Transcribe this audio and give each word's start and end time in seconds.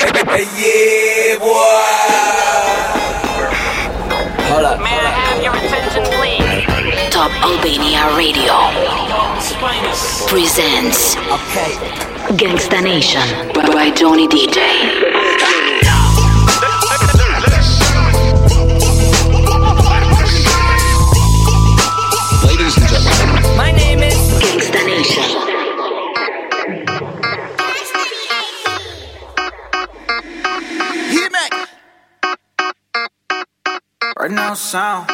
Hey, 0.00 0.46
yeah, 0.56 1.38
boy. 1.38 1.50
Hold 4.48 4.64
up. 4.64 4.80
May 4.80 4.96
I 4.96 5.10
have 5.12 5.42
your 5.42 5.54
attention, 5.54 6.04
please? 6.16 7.10
Top 7.12 7.30
Albania 7.44 8.08
Radio 8.16 8.56
presents 10.26 11.16
Okay. 11.28 11.76
Gangsta 12.36 12.82
Nation 12.82 13.20
by 13.74 13.90
Johnny 13.90 14.26
DJ. 14.26 15.19
Right 34.50 34.58
sound. 34.58 35.06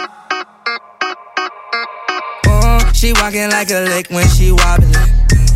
Uh, 2.46 2.92
she 2.94 3.12
walking 3.12 3.50
like 3.50 3.68
a 3.70 3.84
lick 3.84 4.08
when 4.08 4.27
she 4.28 4.50
wobbling. 4.50 4.94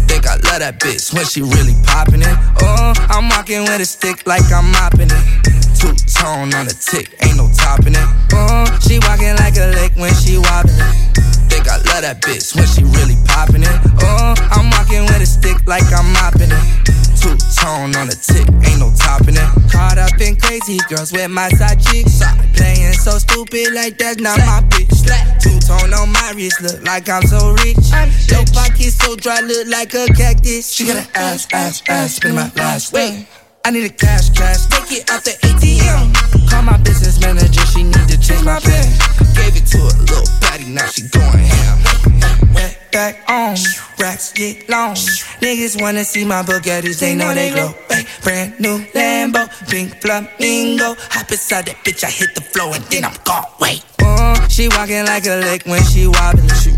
Think 0.04 0.26
I 0.26 0.36
love 0.44 0.60
that 0.60 0.78
bitch 0.80 1.14
when 1.14 1.24
she 1.24 1.40
really 1.40 1.72
popping 1.86 2.20
it. 2.20 2.36
Uh, 2.60 2.92
I'm 3.08 3.30
walking 3.30 3.62
with 3.62 3.80
a 3.80 3.86
stick 3.86 4.26
like 4.26 4.44
I'm 4.52 4.70
mopping 4.70 5.08
it. 5.08 5.24
Two 5.80 5.96
tone 6.12 6.52
on 6.52 6.66
the 6.68 6.76
tick, 6.76 7.16
ain't 7.24 7.38
no 7.38 7.48
topping 7.56 7.94
it. 7.96 8.08
Uh, 8.34 8.68
she 8.80 8.98
walking 9.08 9.34
like 9.36 9.56
a 9.56 9.72
lick 9.72 9.96
when 9.96 10.12
she 10.12 10.36
wobbling. 10.36 10.76
Think 11.60 11.72
I 11.72 11.76
love 11.92 12.02
that 12.08 12.22
bitch 12.24 12.56
when 12.56 12.64
she 12.64 12.80
really 12.96 13.20
popping 13.28 13.60
it. 13.60 13.78
Oh, 14.00 14.32
I'm 14.48 14.72
walking 14.72 15.04
with 15.04 15.20
a 15.20 15.28
stick 15.28 15.60
like 15.68 15.84
I'm 15.92 16.08
mopping 16.16 16.48
it. 16.48 16.64
Two 17.20 17.36
tone 17.52 17.92
on 18.00 18.08
the 18.08 18.16
tick, 18.16 18.48
ain't 18.64 18.80
no 18.80 18.88
topping 18.96 19.36
it. 19.36 19.50
Caught 19.68 20.00
up 20.00 20.16
in 20.24 20.40
crazy 20.40 20.80
girls 20.88 21.12
with 21.12 21.28
my 21.28 21.50
side 21.60 21.76
chicks. 21.76 22.24
Playing 22.56 22.96
so 22.96 23.20
stupid 23.20 23.76
like 23.76 23.98
that's 23.98 24.16
not 24.24 24.38
my 24.40 24.64
bitch. 24.72 25.04
Two 25.44 25.60
tone 25.60 25.92
on 25.92 26.08
my 26.08 26.32
wrist, 26.32 26.64
look 26.64 26.80
like 26.80 27.10
I'm 27.10 27.28
so 27.28 27.52
rich. 27.60 27.76
Your 28.32 28.48
pocket 28.56 28.96
so 28.96 29.12
dry, 29.16 29.40
look 29.44 29.68
like 29.68 29.92
a 29.92 30.08
cactus. 30.16 30.72
She 30.72 30.86
got 30.86 30.96
an 30.96 31.12
ass, 31.12 31.46
ass, 31.52 31.82
ass, 31.90 32.16
spend 32.16 32.36
my 32.36 32.50
last 32.56 32.94
wait. 32.94 33.28
I 33.62 33.70
need 33.70 33.84
a 33.84 33.90
cash, 33.90 34.30
cash, 34.30 34.66
take 34.66 35.00
it 35.00 35.10
out 35.10 35.22
the 35.22 35.32
ATM. 35.32 36.48
Call 36.48 36.62
my 36.62 36.78
business 36.78 37.20
manager, 37.20 37.60
she 37.66 37.82
need 37.82 38.08
to 38.08 38.18
change 38.18 38.42
my 38.42 38.58
pen. 38.58 38.88
Gave 39.34 39.56
it 39.56 39.66
to 39.66 39.78
a 39.78 39.92
little 40.00 40.24
baddie, 40.40 40.72
now 40.72 40.86
she 40.86 41.02
going 41.08 41.44
ham. 41.44 42.54
Wet 42.54 42.78
back 42.90 43.22
on, 43.28 43.56
racks 43.98 44.32
get 44.32 44.68
long. 44.70 44.94
Niggas 45.42 45.80
wanna 45.80 46.04
see 46.04 46.24
my 46.24 46.42
Bugattis, 46.42 47.00
they 47.00 47.14
know 47.14 47.34
they 47.34 47.50
glow. 47.50 47.74
Brand 48.22 48.58
new 48.60 48.78
Lambo, 48.94 49.46
pink 49.68 50.00
flamingo. 50.00 50.96
Hop 51.10 51.30
inside 51.30 51.66
that 51.66 51.76
bitch, 51.84 52.02
I 52.02 52.10
hit 52.10 52.34
the 52.34 52.40
floor 52.40 52.74
and 52.74 52.84
then 52.84 53.04
I'm 53.04 53.16
gone. 53.24 53.44
Wait. 53.60 53.84
She 54.48 54.68
walking 54.68 55.04
like 55.04 55.26
a 55.26 55.36
lick 55.36 55.64
when 55.66 55.82
she 55.84 56.06
wobbling. 56.06 56.48
She 56.60 56.69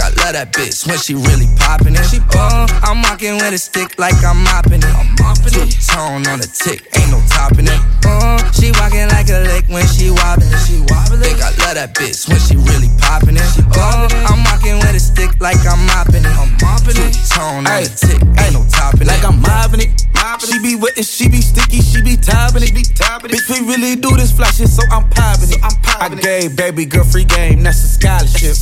I 0.00 0.10
love 0.20 0.34
that 0.34 0.52
bitch 0.52 0.86
when 0.86 0.98
she 0.98 1.14
really 1.14 1.46
popping 1.56 1.94
it. 1.94 2.04
She 2.10 2.18
uh, 2.34 2.66
I'm 2.82 3.00
walking 3.02 3.36
with 3.36 3.54
a 3.54 3.58
stick 3.58 3.98
like 3.98 4.16
I'm 4.24 4.42
mopping 4.44 4.82
it. 4.82 4.92
I'm 4.92 5.14
mopping 5.20 5.56
it. 5.56 5.72
Tone 5.86 6.26
on 6.28 6.38
the 6.40 6.48
tick, 6.48 6.88
ain't 6.98 7.10
no 7.10 7.21
topping 7.32 7.68
it. 7.68 7.80
Uh, 8.04 8.38
she 8.52 8.72
walking 8.78 9.08
like 9.08 9.28
a 9.28 9.40
lick 9.48 9.66
when 9.68 9.86
she 9.88 10.10
wobbling. 10.10 10.52
She 10.64 10.84
wobbling. 10.92 11.24
Think 11.24 11.40
I 11.40 11.50
love 11.64 11.76
that 11.80 11.94
bitch 11.96 12.28
when 12.28 12.38
she 12.38 12.56
really 12.56 12.92
popping 13.00 13.36
it. 13.36 13.48
Uh, 13.72 14.08
I'm 14.28 14.44
walking 14.44 14.76
with 14.78 14.94
a 14.94 15.00
stick 15.00 15.32
like 15.40 15.60
I'm 15.66 15.80
mopping 15.86 16.24
it. 16.24 16.34
I'm 16.36 16.52
mopping 16.60 16.98
it. 17.00 17.12
Tone 17.32 17.66
on 17.66 17.82
the 17.82 17.90
tick, 17.90 18.20
ain't 18.38 18.54
no 18.54 18.62
topping 18.68 19.06
like 19.06 19.22
it. 19.22 19.28
I'm 19.28 19.40
mopping 19.40 19.80
it. 19.80 20.02
She 20.40 20.58
be 20.58 20.74
wet 20.74 20.96
and 20.96 21.06
she 21.06 21.28
be 21.28 21.40
sticky, 21.40 21.80
she 21.82 22.02
be 22.02 22.16
topping 22.16 22.62
it. 22.62 22.74
Bitch, 22.74 23.50
we 23.50 23.66
really 23.66 23.96
do 23.96 24.16
this 24.16 24.32
fly 24.32 24.50
shit, 24.50 24.68
so 24.68 24.82
I'm 24.90 25.08
popping 25.10 25.50
it. 25.50 25.58
i 25.62 26.08
gave 26.14 26.56
baby 26.56 26.84
girl 26.84 27.04
free 27.04 27.24
game, 27.24 27.62
that's 27.62 27.82
a 27.84 27.88
scholarship. 27.88 28.56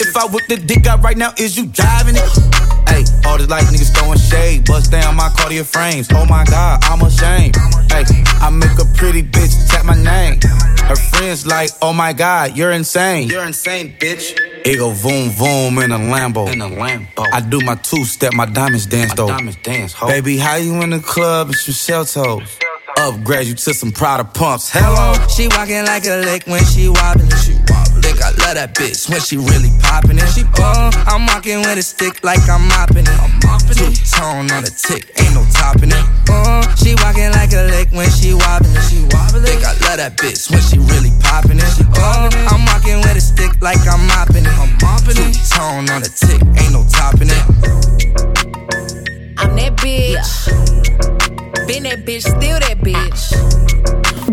If 0.00 0.16
I 0.16 0.26
whip 0.26 0.46
the 0.48 0.56
dick 0.56 0.86
out 0.86 1.02
right 1.02 1.16
now, 1.16 1.32
is 1.38 1.56
you 1.56 1.66
driving 1.66 2.16
it? 2.16 2.28
Hey, 2.88 3.04
all 3.26 3.38
this 3.38 3.48
like 3.48 3.64
niggas 3.66 3.94
throwing 3.96 4.18
shade, 4.18 4.64
bust 4.66 4.90
down 4.90 5.16
my 5.16 5.28
Cartier 5.36 5.64
frames. 5.64 6.08
Oh 6.12 6.24
my 6.24 6.44
god, 6.44 6.84
I'm 6.84 7.00
ashamed. 7.02 7.56
Hey, 7.90 8.04
I 8.40 8.50
make 8.50 8.78
a 8.78 8.84
pretty 8.96 9.22
bitch 9.22 9.68
tap 9.68 9.84
my 9.84 9.94
name. 9.94 10.40
Her 10.86 10.96
friends 10.96 11.46
like, 11.46 11.70
oh 11.82 11.92
my 11.92 12.12
god, 12.12 12.56
you're 12.56 12.72
insane. 12.72 13.28
You're 13.28 13.44
insane, 13.44 13.96
bitch. 13.98 14.38
It 14.64 14.78
go 14.78 14.90
voom 14.90 15.30
voom 15.30 15.82
in 15.84 15.92
a 15.92 15.98
Lambo. 15.98 16.52
In 16.52 16.60
a 16.60 16.68
Lambo. 16.68 17.26
I 17.32 17.40
do 17.40 17.60
my 17.60 17.76
two 17.76 18.04
step, 18.04 18.32
my 18.34 18.46
diamonds 18.46 18.86
dance 18.86 19.14
though. 19.14 19.28
diamonds 19.28 19.58
dance, 19.62 19.92
ho. 19.92 20.06
Baby, 20.06 20.36
how 20.38 20.56
you 20.56 20.80
in 20.82 20.90
the 20.90 21.00
club? 21.00 21.50
It's 21.50 21.66
your 21.66 21.74
shell 21.74 22.04
toes. 22.04 22.58
Upgrade 22.96 23.46
you 23.46 23.54
to 23.54 23.74
some 23.74 23.92
Prada 23.92 24.24
pumps. 24.24 24.70
Hello. 24.72 25.12
She 25.28 25.48
walking 25.52 25.84
like 25.84 26.06
a 26.08 26.16
lick 26.24 26.48
when 26.48 26.64
she 26.64 26.88
wobbling. 26.88 27.28
She 27.44 27.52
wobbling. 27.68 28.00
Think 28.00 28.24
I 28.24 28.32
love 28.40 28.56
that 28.56 28.72
bitch 28.72 29.04
when 29.12 29.20
she 29.20 29.36
really 29.36 29.68
popping 29.84 30.16
it. 30.16 30.24
She 30.32 30.48
uh, 30.56 30.88
I'm 31.04 31.28
walking 31.28 31.60
with 31.60 31.76
a 31.76 31.84
stick 31.84 32.24
like 32.24 32.40
I'm 32.48 32.64
mopping 32.72 33.04
it. 33.04 33.18
I'm 33.20 33.36
mopping 33.44 33.84
it. 33.84 34.00
Tone 34.08 34.48
on 34.48 34.64
the 34.64 34.72
tick, 34.72 35.12
ain't 35.20 35.36
no 35.36 35.44
topping 35.52 35.92
it. 35.92 36.04
Uh, 36.32 36.64
she 36.80 36.96
walking 37.04 37.28
like 37.36 37.52
a 37.52 37.68
lick 37.68 37.92
when 37.92 38.08
she 38.08 38.32
wobbling. 38.32 38.72
She 38.88 39.04
wobbling. 39.12 39.44
Think 39.44 39.60
I 39.60 39.76
love 39.84 40.00
that 40.00 40.16
bitch 40.16 40.48
when 40.48 40.64
she 40.64 40.80
really 40.80 41.12
popping 41.20 41.60
it. 41.60 41.68
Uh, 42.00 42.32
I'm 42.48 42.64
walking 42.64 42.96
with 43.04 43.20
a 43.20 43.20
stick 43.20 43.52
like 43.60 43.84
I'm 43.84 44.08
mopping 44.08 44.48
it. 44.48 44.56
I'm 44.56 44.72
mopping 44.80 45.20
it. 45.20 45.36
Tone 45.52 45.84
on 45.92 46.00
the 46.00 46.08
tick, 46.08 46.40
ain't 46.56 46.72
no 46.72 46.80
topping 46.88 47.28
it. 47.28 47.35
That 51.88 52.04
bitch, 52.04 52.22
still 52.22 52.58
that 52.58 52.78
bitch. 52.78 53.22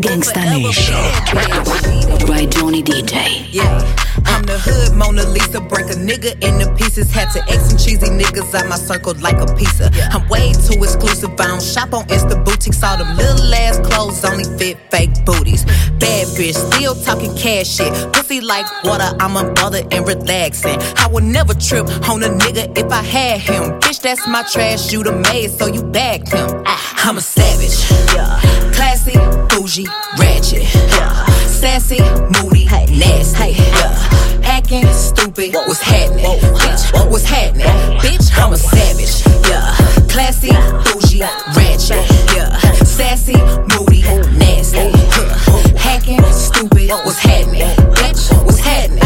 Gangsta 0.01 0.43
Nation 0.49 2.27
by 2.27 2.45
Johnny 2.47 2.81
DJ. 2.81 3.45
Yeah. 3.51 4.12
I'm 4.43 4.47
the 4.47 4.59
hood 4.59 4.93
Mona 4.97 5.23
Lisa. 5.29 5.61
Break 5.61 5.85
a 5.85 5.95
nigga 5.95 6.35
into 6.43 6.67
pieces. 6.75 7.09
Had 7.09 7.31
to 7.31 7.39
X 7.49 7.69
some 7.69 7.77
cheesy 7.77 8.11
niggas 8.11 8.53
out 8.53 8.67
my 8.67 8.75
circle 8.75 9.13
like 9.21 9.39
a 9.39 9.45
pizza. 9.55 9.89
I'm 10.11 10.27
way 10.27 10.51
too 10.51 10.83
exclusive. 10.83 11.31
I 11.39 11.47
don't 11.47 11.63
shop 11.63 11.93
on 11.93 12.03
Insta 12.07 12.43
boutiques. 12.43 12.83
All 12.83 12.97
them 12.97 13.15
little 13.15 13.53
ass 13.53 13.79
clothes 13.79 14.25
only 14.25 14.43
fit 14.57 14.77
fake 14.91 15.23
booties. 15.23 15.63
Bad 15.95 16.27
bitch, 16.35 16.55
still 16.55 16.93
talking 16.93 17.33
cash 17.37 17.69
shit. 17.69 17.93
Pussy 18.11 18.41
like 18.41 18.65
water. 18.83 19.15
I'm 19.21 19.39
unbothered 19.39 19.93
and 19.93 20.05
relaxing. 20.05 20.77
I 20.97 21.07
would 21.07 21.23
never 21.23 21.53
trip 21.53 21.87
on 22.09 22.21
a 22.21 22.27
nigga 22.27 22.77
if 22.77 22.91
I 22.91 23.01
had 23.01 23.39
him. 23.39 23.79
Bitch, 23.79 24.01
that's 24.01 24.27
my 24.27 24.43
trash. 24.51 24.91
You 24.91 25.03
the 25.03 25.13
maid, 25.13 25.51
so 25.51 25.67
you 25.67 25.83
bagged 25.83 26.33
him. 26.33 26.63
Ah, 26.65 27.07
I'm 27.07 27.17
a 27.17 27.21
savage. 27.21 27.79
Yeah. 28.13 28.41
Classy, 28.73 29.15
bougie, 29.47 29.87
ratchet. 30.19 30.63
Yeah. 30.91 31.25
Sassy, 31.47 32.01
moody, 32.35 32.62
nasty. 32.93 33.53
Yeah. 33.53 34.43
Acting 34.43 34.85
stupid. 34.93 35.53
What's 35.53 35.81
happening? 35.81 36.25
Bitch, 36.25 37.09
what's 37.09 37.23
happening? 37.25 37.65
Bitch, 37.99 38.29
I'm 38.37 38.53
a 38.53 38.57
savage. 38.57 39.25
Yeah. 39.49 39.75
Classy, 40.07 40.51
bougie, 40.85 41.21
ratchet. 41.55 42.05
Yeah. 42.35 42.57
Sassy, 42.83 43.35
moody, 43.71 44.01
nasty. 44.37 44.91
Huh. 44.93 45.77
Hacking, 45.77 46.23
stupid. 46.31 46.89
What's 46.89 47.19
happening? 47.19 47.61
Bitch, 47.95 48.45
what's 48.45 48.59
happening? 48.59 49.01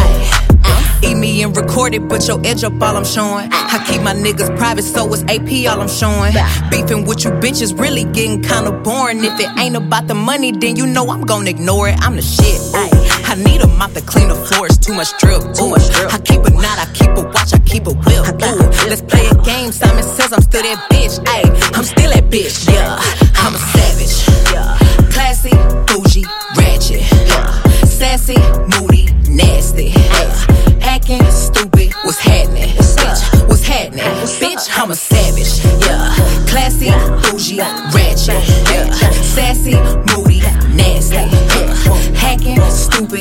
Uh. 0.66 1.00
Eat 1.04 1.16
me 1.16 1.44
and 1.44 1.56
record 1.56 1.94
it, 1.94 2.08
but 2.10 2.28
your 2.28 2.46
edge 2.46 2.64
up 2.64 2.74
all 2.82 2.98
I'm 2.98 3.06
showing. 3.06 3.46
Uh. 3.54 3.68
I 3.72 3.86
keep 3.88 4.02
my 4.02 4.14
niggas 4.14 4.56
private, 4.58 4.84
so 4.84 5.12
it's 5.14 5.24
AP 5.24 5.72
all 5.72 5.82
I'm 5.82 5.88
showing. 5.88 6.34
Beefing 6.70 7.06
with 7.06 7.24
you 7.24 7.32
bitches 7.32 7.80
really 7.80 8.04
getting 8.04 8.42
kinda 8.42 8.72
boring. 8.72 9.24
If 9.24 9.40
it 9.40 9.50
ain't 9.58 9.76
about 9.76 10.08
the 10.08 10.16
money, 10.16 10.52
then 10.52 10.76
you 10.76 10.88
know 10.88 11.10
I'm 11.10 11.22
gonna 11.22 11.50
ignore 11.50 11.90
it. 11.90 11.96
I'm 12.02 12.16
the 12.16 12.22
shit. 12.22 12.60
Ooh. 12.76 13.17
I 13.38 13.44
need 13.44 13.62
a 13.62 13.68
mop 13.68 13.94
to 13.94 14.02
clean 14.02 14.30
the 14.30 14.36
floors, 14.36 14.80
too 14.80 14.96
much 14.96 15.16
drip. 15.20 15.44
Ooh. 15.62 15.76
I 16.10 16.18
keep 16.26 16.42
a 16.42 16.50
knot, 16.50 16.80
I 16.82 16.90
keep 16.94 17.12
a 17.12 17.22
watch, 17.22 17.54
I 17.54 17.60
keep 17.60 17.86
a 17.86 17.94
whip. 17.94 18.26
Ooh. 18.34 18.90
Let's 18.90 19.02
play 19.02 19.28
a 19.28 19.36
game. 19.46 19.72
Simon 19.72 20.02
says 20.02 20.34
I'm 20.34 20.42
still 20.42 20.64
that 20.64 20.90
bitch. 20.90 21.20
Ayy, 21.24 21.78
I'm 21.78 21.84
still 21.84 22.10
that 22.10 22.32
bitch. 22.32 22.68
Yeah, 22.68 22.98
I'm 23.38 23.54
a 23.54 23.60
savage. 23.60 24.26
Yeah, 24.50 24.76
classy, 25.14 25.54
bougie, 25.86 26.26
ratchet. 26.58 27.06
Yeah, 27.30 27.62
sassy, 27.86 28.42
moody, 28.74 29.14
nasty. 29.30 29.94
Yeah, 29.94 30.82
acting 30.82 31.22
stupid. 31.30 31.94
What's 32.02 32.18
happening? 32.18 32.74
Bitch, 32.74 33.48
what's 33.48 33.68
happening? 33.68 34.04
Bitch, 34.42 34.68
I'm 34.74 34.90
a 34.90 34.96
savage. 34.96 35.27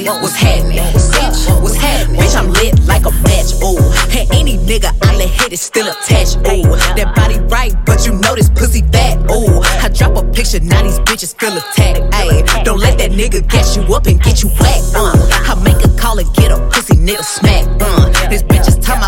What's 0.06 0.36
happening? 0.36 0.78
Bitch, 0.78 1.62
what's 1.62 1.74
happening? 1.74 2.20
Bitch, 2.20 2.36
I'm 2.36 2.52
lit 2.52 2.78
like 2.86 3.04
a 3.06 3.10
match. 3.26 3.58
Ooh, 3.62 3.76
and 4.14 4.30
any 4.32 4.56
nigga 4.56 4.94
I 5.02 5.16
let 5.16 5.28
hit 5.28 5.52
is 5.52 5.60
still 5.60 5.88
attached. 5.88 6.36
Ooh, 6.46 6.62
that 6.94 7.12
body 7.16 7.38
right, 7.50 7.74
but 7.84 8.06
you 8.06 8.12
know 8.14 8.36
this 8.36 8.48
pussy 8.48 8.82
fat. 8.92 9.18
Ooh, 9.30 9.60
I 9.82 9.88
drop 9.88 10.16
a 10.16 10.22
picture, 10.30 10.60
now 10.60 10.82
these 10.82 11.00
bitches 11.00 11.34
feel 11.38 11.56
attacked. 11.56 11.98
Ayy, 12.14 12.64
don't 12.64 12.78
let 12.78 12.98
that 12.98 13.10
nigga 13.10 13.46
gas 13.50 13.76
you 13.76 13.82
up 13.94 14.06
and 14.06 14.22
get 14.22 14.42
you 14.44 14.48
whacked. 14.60 14.94
Uh, 14.94 15.10
I 15.50 15.54
make 15.64 15.82
a 15.84 15.88
call 15.98 16.18
and 16.18 16.32
get 16.34 16.52
a 16.52 16.58
pussy 16.70 16.94
nigga 16.94 17.24
smack. 17.24 17.66
Uh, 17.80 18.28
this 18.30 18.44
bitch 18.44 18.68
is 18.68 18.76
time 18.78 19.02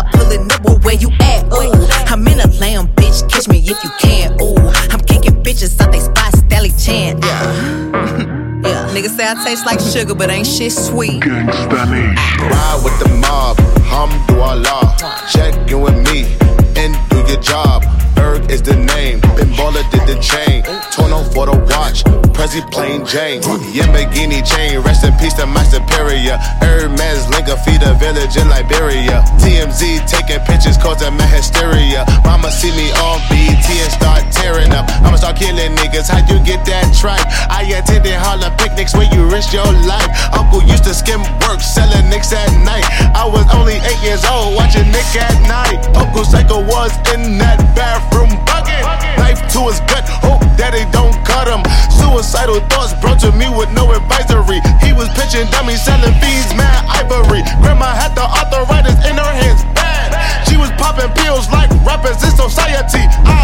Niggas 8.99 9.15
say 9.15 9.31
I 9.31 9.33
taste 9.45 9.65
like 9.65 9.79
sugar, 9.79 10.13
but 10.13 10.29
ain't 10.29 10.45
shit 10.45 10.73
sweet. 10.73 11.23
Ride 11.23 12.81
with 12.83 12.99
the 12.99 13.07
mob, 13.21 13.55
hamdulillah. 13.87 15.31
Check 15.31 15.71
in 15.71 15.79
with 15.79 15.95
me 16.11 16.35
and 16.75 16.91
do 17.09 17.23
your 17.31 17.39
job. 17.39 17.83
Ferg 18.13 18.51
is 18.51 18.61
the 18.61 18.75
name, 18.75 19.21
Ben 19.21 19.47
Baller 19.55 19.89
did 19.89 20.05
the 20.05 20.19
chain. 20.19 20.63
Tono 20.91 21.23
for 21.31 21.45
the 21.45 21.55
watch, 21.71 22.03
Prezi 22.35 22.59
plain 22.89 23.05
Jane. 23.05 23.41
Yamborghini 23.41 24.41
chain, 24.41 24.79
rest 24.81 25.03
in 25.03 25.13
peace 25.17 25.33
to 25.35 25.45
my 25.45 25.63
superior. 25.63 26.37
Hermes 26.61 27.29
Linka 27.29 27.57
feed 27.57 27.81
a 27.83 27.93
village 27.93 28.37
in 28.37 28.49
Liberia. 28.49 29.21
TMZ 29.37 30.07
taking 30.07 30.41
pictures 30.45 30.77
causing 30.77 31.13
my 31.13 31.25
hysteria. 31.25 32.05
Mama 32.23 32.51
see 32.51 32.71
me 32.71 32.89
on 33.05 33.21
BT 33.29 33.79
and 33.85 33.91
start 33.91 34.23
tearing 34.31 34.71
up. 34.71 34.89
I'ma 35.05 35.17
start 35.17 35.37
killing 35.37 35.75
niggas, 35.75 36.09
how 36.09 36.25
you 36.25 36.41
get 36.43 36.65
that 36.65 36.89
tripe? 36.97 37.25
I 37.49 37.63
attended 37.77 38.13
Harlem 38.13 38.55
picnics 38.57 38.95
where 38.95 39.09
you 39.13 39.29
risk 39.29 39.53
your 39.53 39.69
life. 39.85 40.09
Uncle 40.33 40.63
used 40.63 40.83
to 40.85 40.93
skim 40.93 41.21
work, 41.45 41.61
selling 41.61 42.09
nicks 42.09 42.33
at 42.33 42.49
night. 42.65 42.85
I 43.13 43.25
was 43.25 43.45
only 43.53 43.77
eight 43.85 44.01
years 44.01 44.25
old, 44.25 44.55
watching 44.55 44.89
Nick 44.89 45.09
at 45.15 45.35
night. 45.45 45.85
Uncle 45.95 46.25
Psycho 46.25 46.65
was 46.65 46.91
in 47.13 47.37
that 47.37 47.59
bathroom 47.75 48.33
bucket. 48.45 48.81
Knife 49.17 49.41
to 49.53 49.69
his 49.69 49.79
gut, 49.85 50.05
hope 50.25 50.41
that 50.57 50.73
don't 50.91 51.15
cut 51.25 51.47
him. 51.47 51.61
Suicidal 51.89 52.59
thoughts 52.69 52.78
brought 53.01 53.19
to 53.19 53.31
me 53.35 53.47
with 53.51 53.71
no 53.75 53.91
advisory. 53.91 54.59
He 54.79 54.91
was 54.93 55.11
pitching 55.15 55.47
dummies, 55.51 55.83
selling 55.83 56.15
fiends, 56.23 56.51
mad 56.55 56.83
ivory. 56.87 57.43
Grandma 57.59 57.91
had 57.91 58.15
the 58.15 58.23
arthritis 58.23 58.95
in 59.03 59.15
her 59.19 59.33
hands, 59.35 59.63
bad. 59.75 60.15
She 60.47 60.55
was 60.55 60.71
popping 60.79 61.11
pills 61.15 61.51
like 61.51 61.69
rappers 61.83 62.23
in 62.23 62.31
society. 62.31 63.03
I'll 63.27 63.38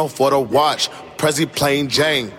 Tono 0.00 0.08
for 0.08 0.30
the 0.30 0.40
watch, 0.40 0.88
Prezi 1.18 1.46
plain 1.46 1.88
Jane. 1.88 2.32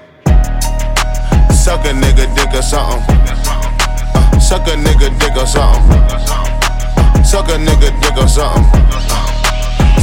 Suck 1.54 1.86
a 1.86 1.94
nigga 1.94 2.36
dick 2.36 2.54
or 2.54 2.62
something. 2.62 3.16
Uh, 3.18 4.40
suck 4.40 4.68
a 4.68 4.72
nigga 4.72 5.20
dick 5.20 5.36
or 5.36 5.46
something. 5.46 6.00
Uh, 6.00 7.24
suck 7.24 7.50
a 7.50 7.58
nigga 7.58 8.02
dick 8.02 8.18
or 8.18 8.28
something. 8.28 8.91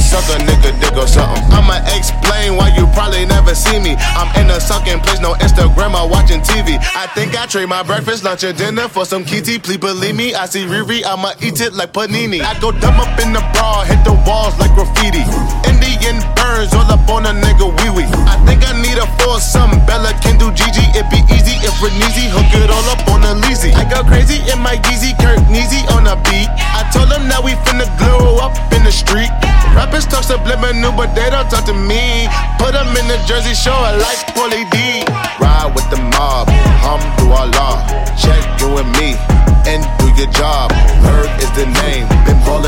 Suck 0.09 0.25
a 0.33 0.41
nigga 0.41 0.73
dick 0.81 0.97
or 0.97 1.05
something. 1.05 1.37
I'ma 1.53 1.85
explain 1.93 2.57
why 2.57 2.73
you 2.73 2.89
probably 2.97 3.29
never 3.29 3.53
see 3.53 3.77
me. 3.77 3.93
I'm 4.17 4.25
in 4.41 4.49
a 4.49 4.59
sucking 4.59 5.05
place, 5.05 5.21
no 5.21 5.37
Instagram 5.37 5.93
or 5.93 6.09
watching 6.09 6.41
TV. 6.41 6.81
I 6.97 7.05
think 7.13 7.37
I 7.37 7.45
trade 7.45 7.69
my 7.69 7.83
breakfast, 7.83 8.23
lunch, 8.23 8.41
and 8.43 8.57
dinner 8.57 8.89
for 8.89 9.05
some 9.05 9.23
kitty. 9.23 9.59
Please 9.59 9.77
believe 9.77 10.15
me, 10.15 10.33
I 10.33 10.47
see 10.47 10.65
Riri, 10.65 11.05
I'ma 11.05 11.37
eat 11.45 11.61
it 11.61 11.73
like 11.77 11.93
panini. 11.93 12.41
I 12.41 12.57
go 12.57 12.71
dumb 12.73 12.97
up 12.97 13.21
in 13.21 13.37
the 13.37 13.43
bra, 13.53 13.85
hit 13.85 14.01
the 14.01 14.17
walls 14.25 14.57
like 14.57 14.73
graffiti. 14.73 15.21
Indian 15.69 16.17
burns 16.33 16.73
all 16.73 16.89
up 16.89 17.05
on 17.05 17.29
a 17.29 17.33
nigga 17.37 17.69
wee 17.69 18.01
wee. 18.01 18.09
I 18.25 18.41
think 18.49 18.65
I 18.65 18.73
need 18.81 18.97
a 18.97 19.05
foursome. 19.21 19.77
Bella 19.85 20.17
can 20.25 20.41
do 20.41 20.49
Gigi, 20.57 20.89
it 20.97 21.05
be 21.13 21.21
easy 21.29 21.53
if 21.61 21.77
Reneezy 21.85 22.33
hook 22.33 22.49
it 22.57 22.73
all 22.73 22.89
up 22.89 23.05
on 23.13 23.21
a 23.29 23.37
leasy. 23.45 23.77
I 23.77 23.85
go 23.85 24.01
crazy 24.01 24.41
in 24.49 24.57
my 24.57 24.81
Yeezy, 24.89 25.13
Kirk 25.21 25.37
Neezy 25.53 25.85
on 25.93 26.09
a 26.09 26.17
beat. 26.25 26.49
I 26.73 26.89
told 26.89 27.13
them 27.13 27.29
that 27.29 27.45
we 27.45 27.53
finna 27.61 27.85
glow 28.01 28.41
up 28.41 28.57
in 28.73 28.81
the 28.81 28.91
street. 28.91 29.29
Rappers 29.75 30.05
talk 30.05 30.23
subliminal, 30.23 30.91
but 30.91 31.15
they 31.15 31.29
don't 31.29 31.49
talk 31.49 31.65
to 31.65 31.73
me. 31.73 32.27
Put 32.59 32.73
them 32.73 32.91
in 32.99 33.07
the 33.07 33.17
Jersey 33.25 33.55
Shore 33.55 33.73
like 34.03 34.19
Pauly 34.35 34.67
D. 34.69 35.05
Ride 35.39 35.71
with 35.73 35.87
the 35.89 36.01
mob, 36.17 36.49
hamdulillah. 36.83 37.87
Check 38.19 38.43
you 38.59 38.75
and 38.75 38.91
me 38.99 39.15
and 39.63 39.81
do 39.99 40.11
your 40.19 40.27
job. 40.35 40.71
Ferg 40.99 41.31
is 41.39 41.51
the 41.55 41.65
name, 41.85 42.07
Baller 42.43 42.58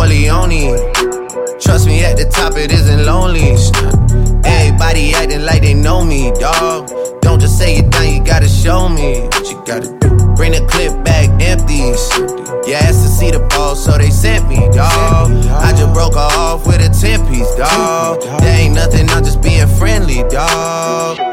Corleone. 0.00 0.80
Trust 1.60 1.86
me, 1.86 2.02
at 2.02 2.16
the 2.16 2.24
top 2.32 2.56
it 2.56 2.72
isn't 2.72 3.04
lonely. 3.04 3.52
Everybody 4.48 5.12
acting 5.12 5.44
like 5.44 5.60
they 5.60 5.74
know 5.74 6.02
me, 6.02 6.32
dog. 6.40 6.88
Don't 7.20 7.38
just 7.38 7.58
say 7.58 7.76
it 7.76 7.90
down, 7.90 8.08
you 8.08 8.24
gotta 8.24 8.48
show 8.48 8.88
me 8.88 9.20
what 9.20 9.50
you 9.50 9.62
gotta 9.66 9.92
do. 10.00 10.08
Bring 10.36 10.52
the 10.52 10.66
clip 10.70 11.04
back 11.04 11.28
empties. 11.42 12.00
You 12.66 12.80
asked 12.80 13.02
to 13.04 13.10
see 13.12 13.30
the 13.30 13.46
ball, 13.50 13.76
so 13.76 13.98
they 13.98 14.08
sent 14.08 14.48
me, 14.48 14.56
dog. 14.72 15.32
I 15.60 15.74
just 15.76 15.92
broke 15.92 16.14
her 16.14 16.32
off 16.32 16.66
with 16.66 16.80
a 16.80 16.88
10 16.88 17.28
piece, 17.28 17.54
dog. 17.56 18.22
There 18.40 18.58
ain't 18.58 18.74
nothing, 18.74 19.06
I'm 19.10 19.22
just 19.22 19.42
being 19.42 19.68
friendly, 19.68 20.22
dog. 20.30 21.29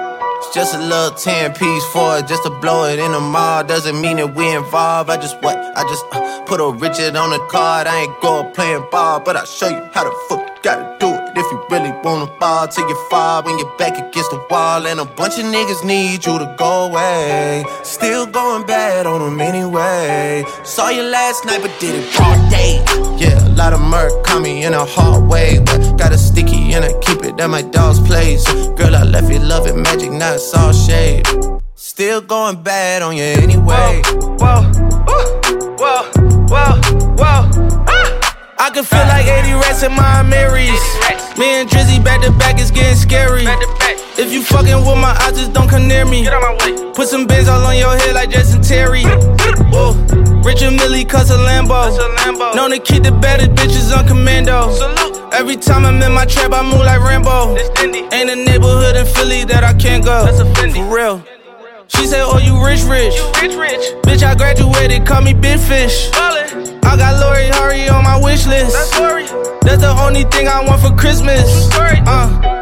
Just 0.57 0.74
a 0.74 0.80
little 0.80 1.12
10 1.12 1.54
piece 1.54 1.86
for 1.94 2.18
it, 2.18 2.25
just 2.27 2.42
to 2.42 2.50
blow 2.50 2.86
it 2.86 2.98
in 2.98 3.12
the 3.12 3.19
mall. 3.19 3.63
Doesn't 3.63 4.01
mean 4.01 4.18
that 4.18 4.33
we 4.33 4.50
involved. 4.56 5.07
I 5.07 5.18
just 5.18 5.39
what? 5.44 5.56
I 5.56 5.83
just 5.83 6.04
uh, 6.12 6.44
put 6.45 6.59
a 6.59 6.71
Richard 6.71 7.15
on 7.15 7.30
the 7.30 7.38
card. 7.48 7.86
I 7.86 8.01
ain't 8.01 8.21
going 8.21 8.51
playing 8.56 8.83
ball, 8.89 9.19
but 9.19 9.35
I'll 9.35 9.45
show 9.45 9.68
you 9.68 9.87
how 9.94 10.06
the 10.06 10.16
fuck 10.28 10.40
you 10.40 10.64
gotta 10.64 10.97
do 10.99 11.14
it. 11.14 11.17
If 11.38 11.46
you 11.52 11.64
really 11.70 11.92
wanna 12.04 12.26
ball 12.40 12.68
till 12.68 12.90
your 12.90 12.98
fall 13.12 13.44
when 13.44 13.60
you're 13.60 13.78
back 13.78 13.94
against 13.94 14.32
the 14.32 14.44
wall. 14.50 14.88
And 14.88 15.00
a 15.00 15.06
bunch 15.06 15.38
of 15.38 15.46
niggas 15.46 15.86
need 15.86 16.26
you 16.26 16.40
to 16.40 16.56
go 16.58 16.86
away. 16.86 17.64
Still 17.84 18.26
going 18.26 18.66
bad 18.66 19.06
on 19.06 19.20
them 19.22 19.40
anyway. 19.40 20.44
Saw 20.64 20.90
you 20.90 21.04
last 21.04 21.46
night, 21.46 21.62
but 21.62 21.72
did 21.80 21.94
it 21.94 22.20
all 22.20 22.50
day. 22.50 22.84
Yeah, 23.18 23.48
a 23.48 23.54
lot 23.54 23.74
of 23.74 23.82
murk 23.82 24.24
caught 24.26 24.42
me 24.42 24.64
in 24.64 24.74
a 24.74 24.84
hard 24.84 25.30
way. 25.30 25.60
But 25.60 25.98
got 25.98 26.12
a 26.12 26.18
sticky 26.18 26.74
and 26.74 26.84
I 26.84 26.94
keep 27.02 27.24
it 27.24 27.40
at 27.40 27.50
my 27.52 27.62
dog's 27.62 28.00
place. 28.00 28.44
Girl, 28.76 28.96
I 28.96 29.04
left 29.04 29.32
you 29.32 29.38
loving 29.38 29.80
magic, 29.84 30.12
not 30.12 30.36
it's 30.36 30.52
all 30.56 30.74
shade. 30.74 31.28
Still 31.76 32.22
going 32.22 32.64
bad 32.64 33.04
on 33.04 33.16
you 33.16 33.24
anyway. 33.24 34.02
Whoa, 34.40 34.64
whoa, 35.06 35.24
whoa, 35.78 36.04
whoa, 36.50 36.82
whoa. 37.16 37.67
I 38.68 38.69
can 38.69 38.83
feel 38.83 39.00
like 39.07 39.26
80 39.26 39.54
rats 39.54 39.81
in 39.83 39.94
my 39.94 40.24
Marys. 40.24 40.83
Me 41.40 41.56
and 41.56 41.69
Drizzy 41.69 42.04
back 42.04 42.19
to 42.24 42.33
back 42.33 42.59
is 42.59 42.69
getting 42.69 42.97
scary. 42.97 43.45
If 44.19 44.33
you 44.33 44.44
fucking 44.44 44.83
with 44.83 45.00
my 45.00 45.16
eyes, 45.24 45.40
just 45.40 45.54
don't 45.54 45.69
come 45.69 45.88
near 45.88 46.04
me. 46.04 46.24
Get 46.24 46.33
out 46.33 46.42
my 46.42 46.52
way. 46.59 46.92
Put 46.94 47.07
some 47.07 47.26
bins 47.26 47.47
all 47.47 47.64
on 47.64 47.78
your 47.78 47.95
head 47.95 48.14
like 48.14 48.30
Jason 48.30 48.62
Terry. 48.62 49.04
Whoa. 49.71 49.94
Richard 50.44 50.71
Mille 50.71 51.06
cuss 51.06 51.31
a 51.31 51.38
Lambo. 51.38 51.95
A 51.95 52.16
Lambo. 52.19 52.56
Known 52.56 52.71
to 52.71 52.80
keep 52.80 53.04
the 53.04 53.14
baddest 53.14 53.52
bitches 53.52 53.97
on 53.97 54.06
commando. 54.06 54.69
Salute. 54.74 55.33
Every 55.33 55.56
time 55.56 55.86
I'm 55.86 56.04
in 56.04 56.12
my 56.12 56.26
trap, 56.26 56.52
I 56.52 56.62
move 56.62 56.83
like 56.83 57.00
Rambo. 57.00 57.56
Ain't 57.80 58.30
a 58.30 58.36
neighborhood 58.36 58.97
in 58.97 59.06
Philly 59.06 59.45
that 59.45 59.64
I 59.64 59.76
can't 59.76 60.04
go. 60.04 60.26
That's 60.26 60.40
a 60.40 60.44
Fendi. 60.44 60.74
For 60.74 60.94
real. 60.94 61.24
She 61.88 62.06
said, 62.06 62.21
Oh, 62.21 62.38
you 62.38 62.59
rich, 62.59 62.83
rich. 62.83 63.16
You 63.16 63.31
rich, 63.42 63.56
rich. 63.56 64.04
Bitch, 64.04 64.24
I 64.24 64.36
graduated, 64.36 65.06
call 65.06 65.21
me 65.21 65.33
Big 65.33 65.57
Fish. 65.57 66.12
Ballin'. 66.12 66.78
I 66.88 66.95
got 66.95 67.19
Lori 67.19 67.27
Harvey 68.46 68.62
on 68.62 68.72
my 68.72 69.14
wish 69.14 69.32
list. 69.32 69.62
That's 69.62 69.82
the 69.82 69.90
only 70.06 70.24
thing 70.24 70.48
I 70.48 70.64
want 70.64 70.82
for 70.82 70.96
Christmas. 70.96 71.44
Story. 71.72 72.00
Uh. 72.06 72.54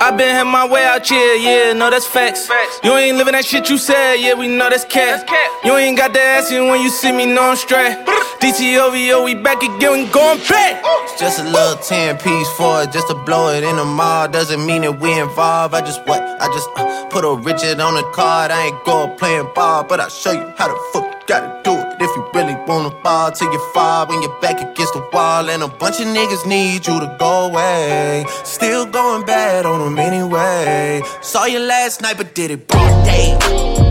I 0.00 0.12
been 0.12 0.28
had 0.30 0.44
my 0.44 0.66
way 0.66 0.84
out 0.84 1.06
here, 1.06 1.34
yeah, 1.34 1.72
no, 1.72 1.90
that's 1.90 2.06
facts. 2.06 2.46
Facts. 2.46 2.78
You 2.84 2.94
ain't 2.94 3.18
living 3.18 3.32
that 3.32 3.44
shit 3.44 3.68
you 3.68 3.76
said, 3.76 4.14
yeah, 4.14 4.32
we 4.34 4.46
know 4.46 4.70
that's 4.70 4.84
cat. 4.84 5.26
That's 5.26 5.28
cat. 5.28 5.50
You 5.64 5.76
ain't 5.76 5.98
got 5.98 6.12
the 6.12 6.20
ass 6.20 6.52
in 6.52 6.68
when 6.68 6.80
you 6.80 6.88
see 6.88 7.10
me, 7.10 7.26
no, 7.26 7.50
I'm 7.50 7.56
straight. 7.56 7.98
DTOVO, 8.40 9.24
we 9.24 9.34
back 9.34 9.60
again, 9.60 9.92
we 9.92 10.06
going 10.06 10.38
back. 10.48 10.80
It's 11.02 11.18
just 11.18 11.40
a 11.40 11.44
little 11.44 11.76
10 11.76 12.16
piece 12.18 12.48
for 12.56 12.82
it, 12.82 12.92
just 12.92 13.08
to 13.08 13.14
blow 13.14 13.50
it 13.50 13.64
in 13.64 13.74
the 13.74 13.84
mall. 13.84 14.28
Doesn't 14.28 14.64
mean 14.64 14.82
that 14.82 15.00
we 15.00 15.18
involved. 15.18 15.74
I 15.74 15.80
just 15.80 16.00
what? 16.06 16.22
I 16.22 16.46
just 16.46 16.70
uh, 16.76 17.06
put 17.10 17.24
a 17.24 17.34
Richard 17.34 17.80
on 17.80 17.94
the 17.94 18.08
card. 18.14 18.52
I 18.52 18.66
ain't 18.66 18.84
going 18.84 19.18
playing 19.18 19.50
ball, 19.52 19.82
but 19.82 19.98
I'll 19.98 20.08
show 20.08 20.30
you 20.30 20.54
how 20.56 20.68
the 20.68 20.78
fuck 20.92 21.04
you 21.04 21.26
gotta 21.26 21.60
do 21.64 21.72
it. 21.74 21.87
If 22.08 22.16
you 22.16 22.24
really 22.32 22.54
wanna 22.66 22.90
fall 23.02 23.30
till 23.32 23.52
you 23.52 23.60
fall 23.74 24.06
when 24.06 24.22
you're 24.22 24.40
back 24.40 24.58
against 24.62 24.94
the 24.94 25.06
wall. 25.12 25.50
And 25.50 25.62
a 25.62 25.68
bunch 25.68 26.00
of 26.00 26.06
niggas 26.06 26.46
need 26.46 26.86
you 26.86 26.98
to 27.00 27.16
go 27.18 27.46
away. 27.48 28.24
Still 28.44 28.86
going 28.86 29.26
bad 29.26 29.66
on 29.66 29.80
them 29.80 29.98
anyway. 29.98 31.02
Saw 31.20 31.44
you 31.44 31.58
last 31.58 32.00
night, 32.00 32.16
but 32.16 32.34
did 32.34 32.50
it 32.50 32.66
broad 32.66 33.04
day. 33.04 33.87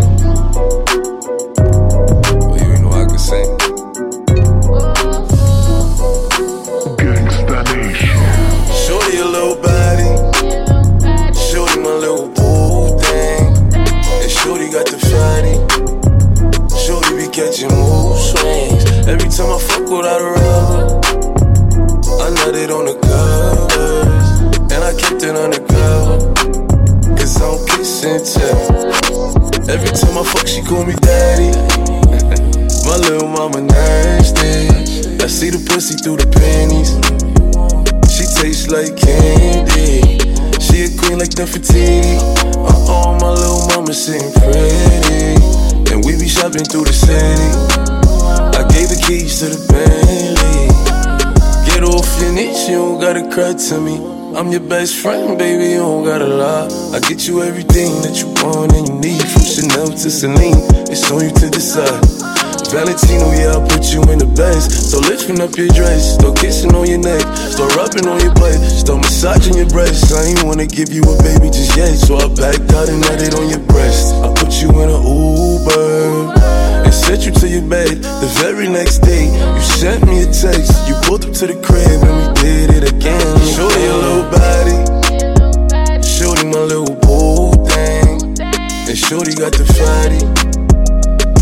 Through 46.65 46.85
the 46.85 46.93
city. 46.93 47.49
I 48.57 48.63
gave 48.73 48.89
the 48.89 48.97
keys 49.05 49.39
to 49.39 49.51
the 49.53 49.59
Bentley. 49.69 50.71
Get 51.67 51.83
off 51.83 52.07
your 52.21 52.33
niche, 52.33 52.69
you 52.69 52.77
don't 52.79 52.99
gotta 52.99 53.27
cry 53.29 53.53
to 53.53 53.75
me. 53.81 53.99
I'm 54.33 54.49
your 54.49 54.65
best 54.65 54.97
friend, 54.97 55.37
baby, 55.37 55.75
you 55.75 55.83
don't 55.83 56.05
gotta 56.05 56.25
lie. 56.25 56.69
I 56.95 56.99
get 57.03 57.27
you 57.27 57.43
everything 57.43 58.01
that 58.01 58.17
you 58.17 58.31
want 58.41 58.73
and 58.73 58.87
you 58.87 58.95
need. 58.95 59.21
From 59.21 59.43
Chanel 59.43 59.89
to 59.91 60.09
Celine, 60.09 60.61
it's 60.89 61.11
on 61.11 61.21
you 61.21 61.31
to 61.35 61.49
decide. 61.49 61.99
Valentino, 62.71 63.31
yeah, 63.31 63.55
I'll 63.55 63.67
put 63.67 63.93
you 63.93 64.01
in 64.09 64.17
the 64.19 64.31
best. 64.33 64.91
So 64.91 64.99
lifting 64.99 65.39
up 65.39 65.55
your 65.55 65.69
dress, 65.75 66.15
start 66.15 66.39
kissing 66.39 66.73
on 66.75 66.87
your 66.87 66.99
neck, 66.99 67.21
start 67.37 67.75
rubbing 67.75 68.07
on 68.07 68.19
your 68.19 68.33
butt, 68.33 68.57
start 68.71 69.03
massaging 69.03 69.55
your 69.55 69.69
breasts. 69.69 70.11
I 70.11 70.31
ain't 70.31 70.43
wanna 70.43 70.65
give 70.65 70.89
you 70.91 71.03
a 71.03 71.15
baby 71.23 71.51
just 71.51 71.77
yet, 71.77 71.95
so 71.95 72.17
I 72.17 72.27
backed 72.33 72.71
out 72.73 72.89
and 72.89 73.03
nutted 73.03 73.35
on 73.37 73.49
your 73.49 73.63
breast. 73.67 74.15
I 74.23 74.33
put 74.33 74.61
you 74.61 74.69
in 74.81 74.89
an 74.89 75.01
Uber 75.03 76.36
sent 77.07 77.25
you 77.25 77.31
to 77.31 77.47
your 77.47 77.61
bed. 77.69 78.03
The 78.03 78.27
very 78.41 78.67
next 78.67 78.99
day, 78.99 79.25
you 79.31 79.61
sent 79.61 80.05
me 80.05 80.23
a 80.23 80.25
text. 80.25 80.87
You 80.87 80.95
pulled 81.03 81.23
up 81.25 81.33
to 81.39 81.47
the 81.47 81.55
crib 81.63 82.03
and 82.03 82.15
we 82.19 82.25
did 82.43 82.69
it 82.77 82.83
again. 82.91 83.35
Shorty 83.55 83.85
a 83.85 83.95
little 84.05 84.27
body, 84.35 84.77
shorty 86.03 86.45
my 86.51 86.59
little 86.67 86.95
boo 87.05 87.55
thing, 87.71 88.35
and 88.89 88.97
shorty 88.97 89.33
got 89.35 89.53
the 89.55 89.63
fatty. 89.79 90.19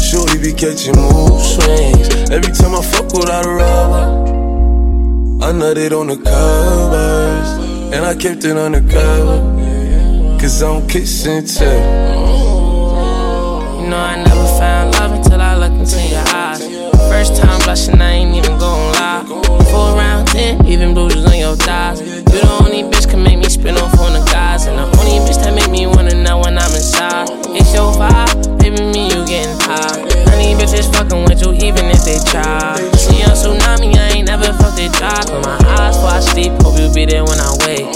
Shorty 0.06 0.38
be 0.38 0.54
catching 0.54 0.96
mood 1.02 1.42
swings. 1.42 2.30
Every 2.30 2.54
time 2.54 2.76
I 2.76 2.82
fuck 2.84 3.12
without 3.12 3.46
a 3.46 3.50
rubber, 3.50 4.06
I 5.46 5.50
nutted 5.52 5.92
on 6.00 6.08
the 6.08 6.18
covers. 6.18 7.50
And 7.96 8.06
I 8.06 8.14
kept 8.14 8.44
it 8.44 8.58
undercover. 8.58 9.40
Cause 10.40 10.62
I'm 10.62 10.88
kissing 10.88 11.46
tell. 11.46 12.36
You 13.82 13.90
know 13.90 13.98
I 13.98 14.24
love 14.24 14.35
into 15.86 16.02
your 16.10 16.26
eyes. 16.34 16.66
First 17.14 17.38
time 17.38 17.62
blushing, 17.62 18.02
I 18.02 18.26
ain't 18.26 18.36
even 18.36 18.58
gon' 18.58 18.92
lie. 18.94 19.24
Four 19.70 19.94
round 19.94 20.28
ten, 20.28 20.66
even 20.66 20.96
bruises 20.96 21.26
on 21.26 21.38
your 21.38 21.56
thighs. 21.56 22.02
You 22.02 22.42
the 22.42 22.58
only 22.60 22.82
bitch 22.90 23.08
can 23.08 23.22
make 23.22 23.38
me 23.38 23.46
spin 23.46 23.78
off 23.78 23.94
on 24.00 24.14
the 24.14 24.26
guys, 24.34 24.66
and 24.66 24.78
the 24.80 24.86
only 24.98 25.22
bitch 25.30 25.38
that 25.44 25.54
make 25.54 25.70
me 25.70 25.86
wanna 25.86 26.16
know 26.24 26.40
when 26.40 26.58
I'm 26.58 26.74
inside. 26.74 27.30
It's 27.54 27.70
your 27.74 27.94
vibe, 27.94 28.58
baby, 28.58 28.82
me 28.82 29.14
you 29.14 29.22
getting 29.30 29.54
high. 29.62 30.02
Honey 30.34 30.58
bitches 30.58 30.90
fucking 30.90 31.24
with 31.26 31.46
you 31.46 31.54
even 31.54 31.86
if 31.94 32.02
they 32.02 32.18
try. 32.34 32.82
See 32.98 33.22
a 33.22 33.30
tsunami, 33.38 33.94
I 33.94 34.18
ain't 34.18 34.28
never 34.28 34.52
felt 34.58 34.80
it 34.82 34.92
dry. 34.94 35.22
Close 35.30 35.46
my 35.46 35.58
eyes 35.78 35.96
before 35.96 36.18
I 36.18 36.20
sleep, 36.20 36.52
hope 36.66 36.82
you 36.82 36.90
be 36.94 37.06
there 37.06 37.24
when 37.24 37.38
I 37.38 37.54
wake. 37.62 37.94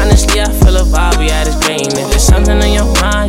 Honestly, 0.00 0.40
I 0.40 0.48
feel 0.64 0.80
a 0.80 0.84
vibe, 0.88 1.20
we 1.20 1.28
at 1.28 1.44
this 1.44 1.60
brain. 1.60 1.84
If 1.84 2.08
there's 2.16 2.24
something 2.24 2.56
on 2.56 2.72
your 2.72 2.88
mind, 3.04 3.19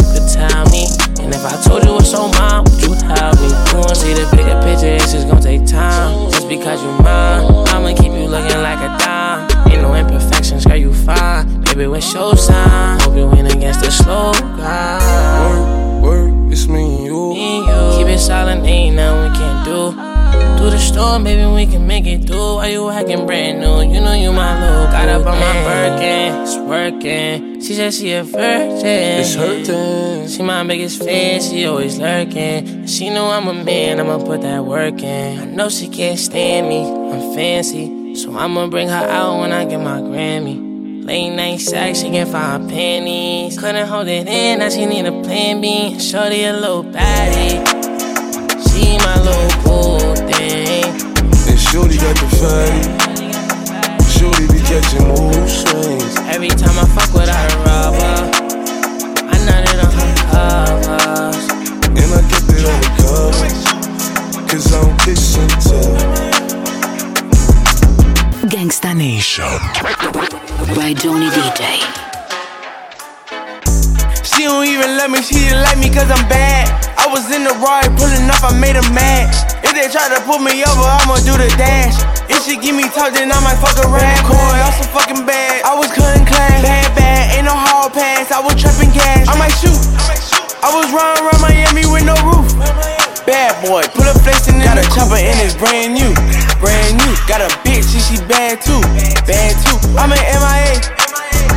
Acting 23.11 23.25
brand 23.25 23.59
new? 23.59 23.93
You 23.93 23.99
know 23.99 24.13
you 24.13 24.31
my 24.31 24.57
little. 24.61 24.85
Got 24.85 25.09
up 25.09 25.25
on 25.25 25.37
my 25.37 25.63
Birkin, 25.63 26.41
it's 26.43 26.55
working. 26.57 27.61
She 27.61 27.73
said 27.73 27.93
she 27.93 28.13
a 28.13 28.23
virgin. 28.23 28.85
It's 28.85 29.35
hurting. 29.35 30.29
She 30.29 30.41
my 30.43 30.63
biggest 30.63 31.03
fan, 31.03 31.41
she 31.41 31.65
always 31.65 31.99
lurking. 31.99 32.87
She 32.87 33.09
know 33.09 33.25
I'm 33.27 33.49
a 33.49 33.53
man, 33.53 33.99
I'ma 33.99 34.23
put 34.23 34.41
that 34.43 34.63
work 34.63 35.03
in. 35.03 35.39
I 35.39 35.45
know 35.45 35.67
she 35.67 35.89
can't 35.89 36.17
stand 36.17 36.69
me, 36.69 36.85
I'm 36.85 37.35
fancy. 37.35 38.15
So 38.15 38.33
I'ma 38.33 38.67
bring 38.67 38.87
her 38.87 39.09
out 39.09 39.41
when 39.41 39.51
I 39.51 39.65
get 39.65 39.81
my 39.81 39.99
Grammy. 39.99 41.05
Late 41.05 41.31
night 41.31 41.59
sex, 41.59 41.99
she 41.99 42.11
can 42.11 42.27
find 42.27 42.69
pennies. 42.69 43.59
Couldn't 43.59 43.87
hold 43.87 44.07
it 44.07 44.27
in, 44.27 44.59
now 44.59 44.69
she 44.69 44.85
need 44.85 45.05
a 45.05 45.21
plan 45.23 45.59
B. 45.59 45.99
Shorty 45.99 46.45
a 46.45 46.53
little 46.53 46.83
baddie. 46.85 47.59
She 48.69 48.97
my 48.99 49.21
little 49.21 49.63
cool 49.63 50.15
thing. 50.15 51.00
And 51.71 51.79
Shorty 51.79 51.97
got 51.97 52.15
the 52.17 52.27
fatty. 52.35 52.83
Shorty 54.11 54.45
be 54.51 54.59
catching 54.59 55.07
mood 55.07 55.47
swings. 55.47 56.17
Every 56.27 56.49
time 56.49 56.77
I 56.77 56.85
fuck 56.85 57.13
without 57.13 57.49
a 57.49 57.57
rubber, 57.63 58.27
I 59.31 59.35
nutted 59.47 59.79
on 59.79 59.91
her 59.95 60.13
covers. 60.27 61.47
And 61.87 62.11
I 62.11 62.21
kept 62.27 62.51
it 62.51 62.65
undercover. 62.67 63.47
Cause 64.49 64.67
I'm 64.73 64.97
kissing 64.99 65.47
tell. 65.63 65.95
Gangsta 68.49 68.91
Nation 68.93 69.45
by 70.75 70.93
Johnny 70.93 71.29
DJ. 71.29 71.79
She 74.25 74.43
don't 74.43 74.67
even 74.67 74.97
love 74.97 75.09
me, 75.09 75.21
she 75.21 75.35
didn't 75.35 75.63
like 75.63 75.77
me 75.77 75.89
cause 75.89 76.11
I'm 76.11 76.27
bad. 76.27 76.90
I 77.11 77.19
was 77.19 77.27
in 77.27 77.43
the 77.43 77.51
ride 77.59 77.91
pulling 77.99 78.23
up, 78.31 78.39
I 78.39 78.55
made 78.55 78.79
a 78.79 78.87
match. 78.95 79.35
If 79.67 79.75
they 79.75 79.91
try 79.91 80.07
to 80.07 80.23
pull 80.23 80.39
me 80.39 80.63
over, 80.63 80.87
I'ma 80.87 81.19
do 81.27 81.35
the 81.35 81.51
dash. 81.59 81.99
If 82.31 82.47
she 82.47 82.55
give 82.55 82.71
me 82.71 82.87
talk, 82.87 83.11
then 83.11 83.27
I 83.27 83.39
might 83.43 83.59
fuck 83.59 83.75
around. 83.83 84.23
Coy, 84.23 84.39
I'm 84.39 84.71
so 84.79 84.87
fucking 84.95 85.27
bad. 85.27 85.59
I 85.67 85.75
was 85.75 85.91
cutting 85.91 86.23
class. 86.23 86.63
Bad, 86.63 86.87
bad, 86.95 87.35
ain't 87.35 87.51
no 87.51 87.51
hall 87.51 87.91
pass. 87.91 88.31
I 88.31 88.39
was 88.39 88.55
trapping 88.55 88.95
gas. 88.95 89.27
I 89.27 89.35
might 89.35 89.51
shoot. 89.59 89.75
I 90.63 90.71
was 90.71 90.87
running 90.95 91.19
around 91.27 91.43
Miami 91.43 91.83
with 91.83 92.07
no 92.07 92.15
roof. 92.23 92.47
Bad 93.27 93.59
boy, 93.59 93.83
put 93.91 94.07
a 94.07 94.15
flexin' 94.23 94.55
in 94.55 94.63
Got 94.63 94.79
a 94.79 94.87
chopper 94.95 95.19
and 95.19 95.35
it's 95.43 95.51
brand 95.51 95.91
new. 95.91 96.15
Brand 96.63 96.95
new. 96.95 97.11
Got 97.27 97.43
a 97.43 97.51
bitch 97.67 97.91
and 97.91 98.03
she 98.07 98.23
bad 98.23 98.63
too. 98.63 98.79
Bad 99.27 99.59
too. 99.67 99.75
I'm 99.99 100.15
an 100.15 100.23
MIA. 100.31 100.79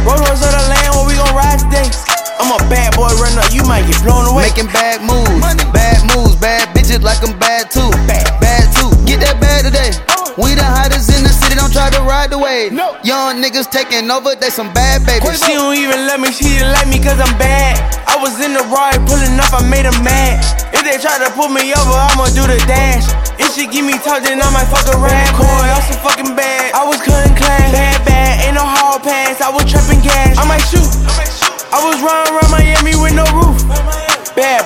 Royce 0.03 0.35
of 0.35 0.51
the 0.51 0.63
land 0.67 0.99
where 0.99 1.07
we 1.07 1.15
gon' 1.15 1.31
ride 1.31 1.63
today. 1.63 2.04
I'm 2.39 2.51
a 2.51 2.59
bad 2.67 2.95
boy 2.97 3.11
runner, 3.17 3.47
you 3.55 3.63
might 3.65 3.87
get 3.87 4.03
blown 4.03 4.27
away. 4.27 4.51
Making 4.51 4.71
bad 4.75 5.01
moves, 5.03 5.31
bad 5.71 6.03
moves, 6.11 6.37
bad 6.37 6.75
bitches 6.75 7.03
like 7.03 7.23
I'm 7.23 7.39
bad 7.39 7.71
too. 7.71 7.91
Bad, 8.11 8.27
bad 8.41 8.69
too. 8.75 8.91
Get 9.07 9.23
that 9.23 9.39
bad 9.41 9.65
today. 9.65 9.95
Oh. 10.11 10.35
We 10.35 10.59
the 10.59 10.67
hottest 10.67 11.15
in 11.15 11.23
the 11.23 11.31
city, 11.31 11.55
don't 11.55 11.71
try 11.71 11.91
to 11.95 12.03
ride 12.03 12.35
the 12.35 12.39
wave. 12.39 12.75
No. 12.75 12.99
Young 13.07 13.39
niggas 13.39 13.71
taking 13.71 14.11
over, 14.11 14.35
they 14.35 14.51
some 14.51 14.73
bad 14.75 15.07
babies. 15.07 15.39
She 15.39 15.55
don't 15.55 15.79
even 15.79 16.11
love 16.11 16.19
me, 16.19 16.35
she 16.35 16.59
didn't 16.59 16.75
like 16.75 16.91
me 16.91 16.99
cause 16.99 17.23
I'm 17.23 17.35
bad. 17.39 17.79
I 18.11 18.19
was 18.19 18.35
in 18.43 18.51
the 18.51 18.67
ride 18.67 18.99
pulling 19.07 19.39
up, 19.39 19.55
I 19.55 19.63
made 19.63 19.87
her 19.87 19.95
mad. 20.03 20.43
If 20.75 20.83
they 20.83 20.99
try 20.99 21.23
to 21.23 21.31
pull 21.39 21.49
me 21.49 21.71
over, 21.71 21.95
I'ma 21.95 22.35
do 22.35 22.47
the 22.51 22.59
dash. 22.67 23.07
If 23.39 23.55
she 23.55 23.71
give 23.71 23.87
me 23.87 23.95
talk, 24.03 24.27
then 24.27 24.43
I 24.43 24.51
might 24.51 24.67
fuck 24.67 24.87
around. 24.91 25.31
Coy, 25.39 25.67
I'm 25.71 25.83
so 25.87 25.95
fucking 26.03 26.35
bad. 26.35 26.75
I 26.75 26.83
was 26.83 26.99
cutting 26.99 27.35
class. 27.39 27.71
Bad, 27.71 27.99
bad, 28.03 28.33
ain't 28.47 28.59
no 28.59 28.67
hall 28.67 28.99
pass. 28.99 29.39
I 29.41 29.51
was 29.51 29.64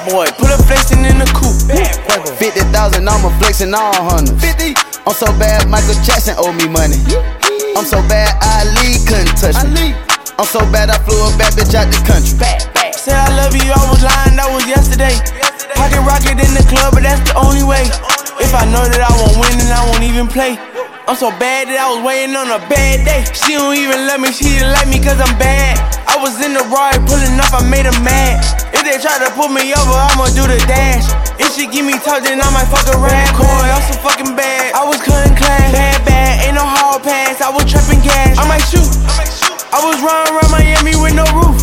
boy, 0.09 0.27
put 0.41 0.51
a 0.51 0.59
flexin' 0.65 1.05
in 1.05 1.21
the 1.21 1.29
coupe. 1.37 1.69
50,000, 1.69 3.09
I'm 3.09 3.25
a 3.25 3.31
flexing 3.39 3.75
all 3.75 3.93
hundreds. 3.93 4.41
50. 4.41 4.75
I'm 5.05 5.15
so 5.15 5.27
bad, 5.41 5.69
Michael 5.69 5.97
Jackson 6.05 6.35
owe 6.37 6.53
me 6.53 6.69
money. 6.69 7.01
I'm 7.77 7.85
so 7.85 8.01
bad, 8.09 8.37
Ali 8.43 9.01
couldn't 9.05 9.37
touch 9.37 9.57
me. 9.69 9.95
I'm 10.39 10.49
so 10.49 10.61
bad, 10.73 10.91
I 10.91 10.99
flew 11.05 11.19
a 11.19 11.31
bad 11.37 11.53
bitch 11.55 11.75
out 11.75 11.89
the 11.89 12.01
country. 12.05 12.37
Say 12.97 13.15
I 13.15 13.29
love 13.37 13.55
you, 13.55 13.71
I 13.71 13.83
was 13.89 14.03
lying, 14.03 14.37
that 14.37 14.49
was 14.51 14.67
yesterday. 14.67 15.15
Pocket 15.77 16.03
rocket 16.03 16.37
in 16.43 16.53
the 16.57 16.65
club, 16.67 16.95
but 16.95 17.03
that's 17.05 17.23
the 17.31 17.39
only 17.39 17.63
way. 17.63 17.87
If 18.43 18.55
I 18.55 18.65
know 18.71 18.85
that 18.87 19.03
I 19.03 19.11
won't 19.19 19.37
win, 19.39 19.55
then 19.59 19.71
I 19.73 19.83
won't 19.87 20.05
even 20.05 20.27
play. 20.27 20.59
I'm 21.09 21.17
so 21.17 21.33
bad 21.41 21.73
that 21.73 21.81
I 21.81 21.89
was 21.89 22.05
waiting 22.05 22.37
on 22.37 22.53
a 22.53 22.61
bad 22.69 23.01
day. 23.01 23.25
She 23.33 23.57
don't 23.57 23.73
even 23.73 24.05
love 24.05 24.21
me, 24.21 24.29
she 24.29 24.61
didn't 24.61 24.77
like 24.77 24.93
me 24.93 25.01
cause 25.01 25.17
I'm 25.17 25.33
bad. 25.41 25.81
I 26.05 26.21
was 26.21 26.37
in 26.45 26.53
the 26.53 26.61
ride 26.69 27.01
pulling 27.09 27.41
up, 27.41 27.49
I 27.57 27.65
made 27.65 27.89
a 27.89 27.97
mad. 28.05 28.45
If 28.77 28.85
they 28.85 29.01
try 29.01 29.17
to 29.17 29.33
pull 29.33 29.49
me 29.49 29.73
over, 29.73 29.97
I'ma 29.97 30.29
do 30.37 30.45
the 30.45 30.61
dash. 30.69 31.09
If 31.41 31.57
she 31.57 31.65
give 31.65 31.89
me 31.89 31.97
touch, 31.97 32.29
then 32.29 32.45
I 32.45 32.53
might 32.53 32.69
fuck 32.69 32.85
a 32.93 32.97
rat. 33.01 33.33
Boy, 33.41 33.49
I'm 33.49 33.81
so 33.89 33.97
fucking 34.05 34.37
bad. 34.37 34.77
I 34.77 34.85
was 34.85 35.01
cutting 35.01 35.33
class. 35.33 35.73
Bad, 35.73 35.97
bad, 36.05 36.45
ain't 36.45 36.61
no 36.61 36.69
hard 36.69 37.01
pass. 37.01 37.41
I 37.41 37.49
was 37.57 37.65
trapping 37.65 38.05
gas. 38.05 38.37
I 38.37 38.45
might 38.45 38.69
shoot. 38.69 38.93
I 39.73 39.81
was 39.81 39.97
running 40.05 40.37
around 40.37 40.53
Miami 40.53 40.93
with 40.93 41.17
no 41.17 41.25
roof. 41.33 41.57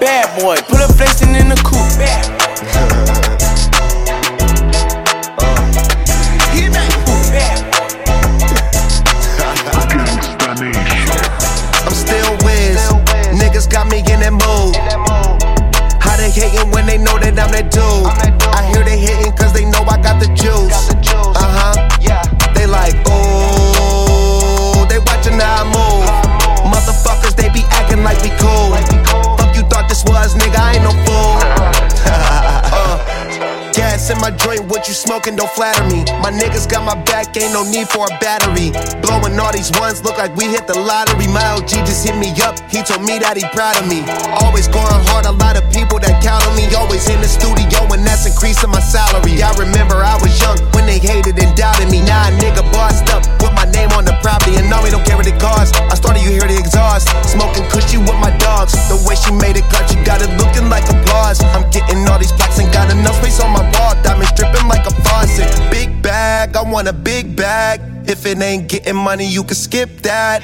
Bad 0.00 0.32
boy, 0.40 0.56
nigga. 36.42 36.51
Niggas 36.62 36.70
got 36.70 36.84
my 36.84 36.94
back, 37.04 37.36
ain't 37.36 37.52
no 37.52 37.64
need 37.64 37.88
for 37.88 38.06
a 38.06 38.14
battery. 38.22 38.70
Blowing 39.02 39.38
all 39.38 39.50
these 39.50 39.70
ones, 39.82 40.02
look 40.04 40.18
like 40.18 40.34
we 40.36 40.46
hit 40.46 40.66
the 40.66 40.78
lottery. 40.78 41.26
My 41.26 41.42
LG 41.58 41.82
just 41.82 42.06
hit 42.06 42.14
me 42.14 42.30
up, 42.42 42.54
he 42.70 42.82
told 42.82 43.02
me 43.02 43.18
that 43.18 43.34
he 43.34 43.42
proud 43.50 43.74
of 43.82 43.90
me. 43.90 44.06
Always 44.38 44.68
going 44.68 45.02
hard, 45.10 45.26
a 45.26 45.34
lot 45.34 45.58
of 45.58 45.66
people 45.74 45.98
that 45.98 46.22
count 46.22 46.46
on 46.46 46.54
me. 46.54 46.70
Always 46.78 47.08
in 47.10 47.18
the 47.18 47.26
studio, 47.26 47.82
and 47.90 48.06
that's 48.06 48.30
increasing 48.30 48.70
my 48.70 48.78
salary. 48.78 49.42
I 49.42 49.50
remember 49.58 49.98
I 50.06 50.14
was 50.22 50.30
young 50.38 50.58
when 50.70 50.86
they 50.86 51.02
hated 51.02 51.34
and 51.34 51.50
doubted 51.58 51.90
me. 51.90 51.98
Now 51.98 52.30
a 52.30 52.32
nigga 52.38 52.62
bossed 52.70 53.10
up, 53.10 53.26
with 53.42 53.54
my 53.58 53.66
name 53.74 53.90
on 53.98 54.06
the 54.06 54.14
property, 54.22 54.54
and 54.54 54.70
now 54.70 54.86
we 54.86 54.94
don't 54.94 55.02
care 55.02 55.18
what 55.18 55.26
it 55.26 55.38
costs. 55.42 55.74
I 55.74 55.98
started, 55.98 56.22
you 56.22 56.30
hear 56.30 56.46
the 56.46 56.58
exhaust. 56.58 57.10
Smoking 57.26 57.66
cushy 57.74 57.98
with 57.98 58.18
my 58.22 58.30
dogs. 58.38 58.78
The 58.86 59.02
way 59.02 59.18
she 59.18 59.34
made 59.34 59.58
it 59.58 59.66
cut, 59.66 59.90
she 59.90 59.98
got 60.06 60.22
it 60.22 60.30
looking 60.38 60.70
like 60.70 60.86
applause. 60.86 61.42
I'm 61.42 61.66
getting 61.74 62.06
all 62.06 62.22
these 62.22 62.32
plaques 62.32 62.62
and 62.62 62.70
got 62.70 62.86
enough 62.94 63.18
space 63.18 63.42
on 63.42 63.50
my 63.50 63.66
wall. 63.74 63.98
Diamonds 64.06 64.30
dripping 64.38 64.70
like 64.70 64.86
a 64.86 64.94
faucet. 65.02 65.50
Big 65.74 65.90
bag, 66.02 66.51
I 66.56 66.62
want 66.62 66.88
a 66.88 66.92
big 66.92 67.36
bag. 67.36 67.80
If 68.08 68.26
it 68.26 68.40
ain't 68.40 68.68
getting 68.68 68.96
money, 68.96 69.26
you 69.26 69.44
can 69.44 69.54
skip 69.54 69.88
that. 70.02 70.42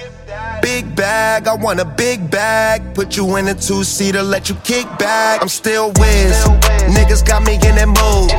Big 0.62 0.94
bag, 0.96 1.46
I 1.46 1.54
want 1.54 1.80
a 1.80 1.84
big 1.84 2.30
bag. 2.30 2.94
Put 2.94 3.16
you 3.16 3.36
in 3.36 3.48
a 3.48 3.54
two 3.54 3.84
seater, 3.84 4.22
let 4.22 4.48
you 4.48 4.54
kick 4.64 4.86
back. 4.98 5.42
I'm 5.42 5.48
still 5.48 5.88
whiz. 5.98 6.36
Niggas 6.96 7.26
got 7.26 7.42
me 7.44 7.54
in 7.54 7.74
that 7.76 7.88
mood. 7.88 8.30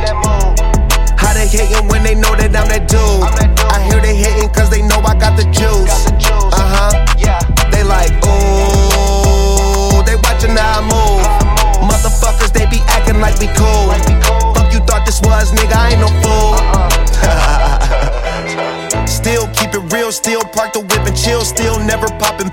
How 1.20 1.34
they 1.34 1.48
hating 1.48 1.88
when 1.90 2.04
they 2.04 2.16
know 2.16 2.36
that 2.36 2.56
I'm 2.56 2.68
that 2.70 2.88
dude? 2.88 3.70
I 3.70 3.84
hear 3.88 4.02
they 4.02 4.16
hating 4.16 4.50
cause 4.50 4.70
they 4.70 4.79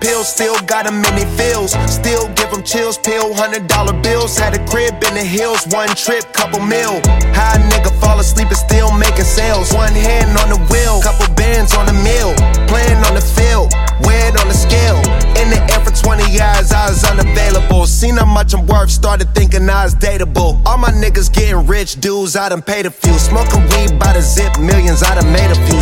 pills, 0.06 0.28
still 0.28 0.54
got 0.70 0.86
them 0.86 1.02
in 1.02 1.26
feels. 1.36 1.72
Still 1.90 2.28
give 2.38 2.50
them 2.50 2.62
chills, 2.62 2.96
pill, 2.96 3.34
hundred 3.34 3.66
dollar 3.66 3.92
bills. 4.02 4.38
Had 4.38 4.54
a 4.54 4.62
crib 4.70 4.94
in 5.02 5.14
the 5.14 5.26
hills, 5.26 5.66
one 5.74 5.88
trip, 5.96 6.22
couple 6.32 6.60
mil. 6.60 7.02
High 7.34 7.58
nigga 7.70 7.90
fall 8.00 8.18
asleep 8.20 8.48
and 8.48 8.56
still 8.56 8.90
making 8.92 9.26
sales. 9.26 9.72
One 9.74 9.92
hand 9.92 10.38
on 10.38 10.48
the 10.54 10.60
wheel, 10.70 11.02
couple 11.02 11.26
bands 11.34 11.74
on 11.74 11.86
the 11.86 11.96
mill. 12.06 12.30
Playing 12.70 13.02
on 13.08 13.14
the 13.18 13.26
field, 13.36 13.74
weighed 14.06 14.36
on 14.38 14.46
the 14.46 14.54
scale. 14.54 14.98
In 15.42 15.50
the 15.50 15.60
air 15.72 15.80
for 15.84 15.90
20 15.90 16.30
years, 16.30 16.70
I 16.72 16.88
was 16.88 17.02
unavailable. 17.04 17.86
Seen 17.86 18.16
how 18.16 18.26
much 18.26 18.54
I'm 18.54 18.66
worth, 18.66 18.90
started 18.90 19.34
thinking 19.34 19.68
I 19.68 19.84
was 19.84 19.94
dateable. 19.94 20.60
All 20.66 20.78
my 20.78 20.90
niggas 20.90 21.32
getting 21.32 21.66
rich, 21.66 22.00
dudes, 22.00 22.36
I 22.36 22.48
done 22.48 22.62
paid 22.62 22.86
a 22.86 22.90
few. 22.90 23.18
Smoking 23.18 23.62
weed 23.70 23.98
by 23.98 24.12
the 24.12 24.22
zip, 24.22 24.58
millions, 24.58 25.02
I 25.02 25.14
done 25.16 25.32
made 25.32 25.50
a 25.50 25.58
few. 25.66 25.80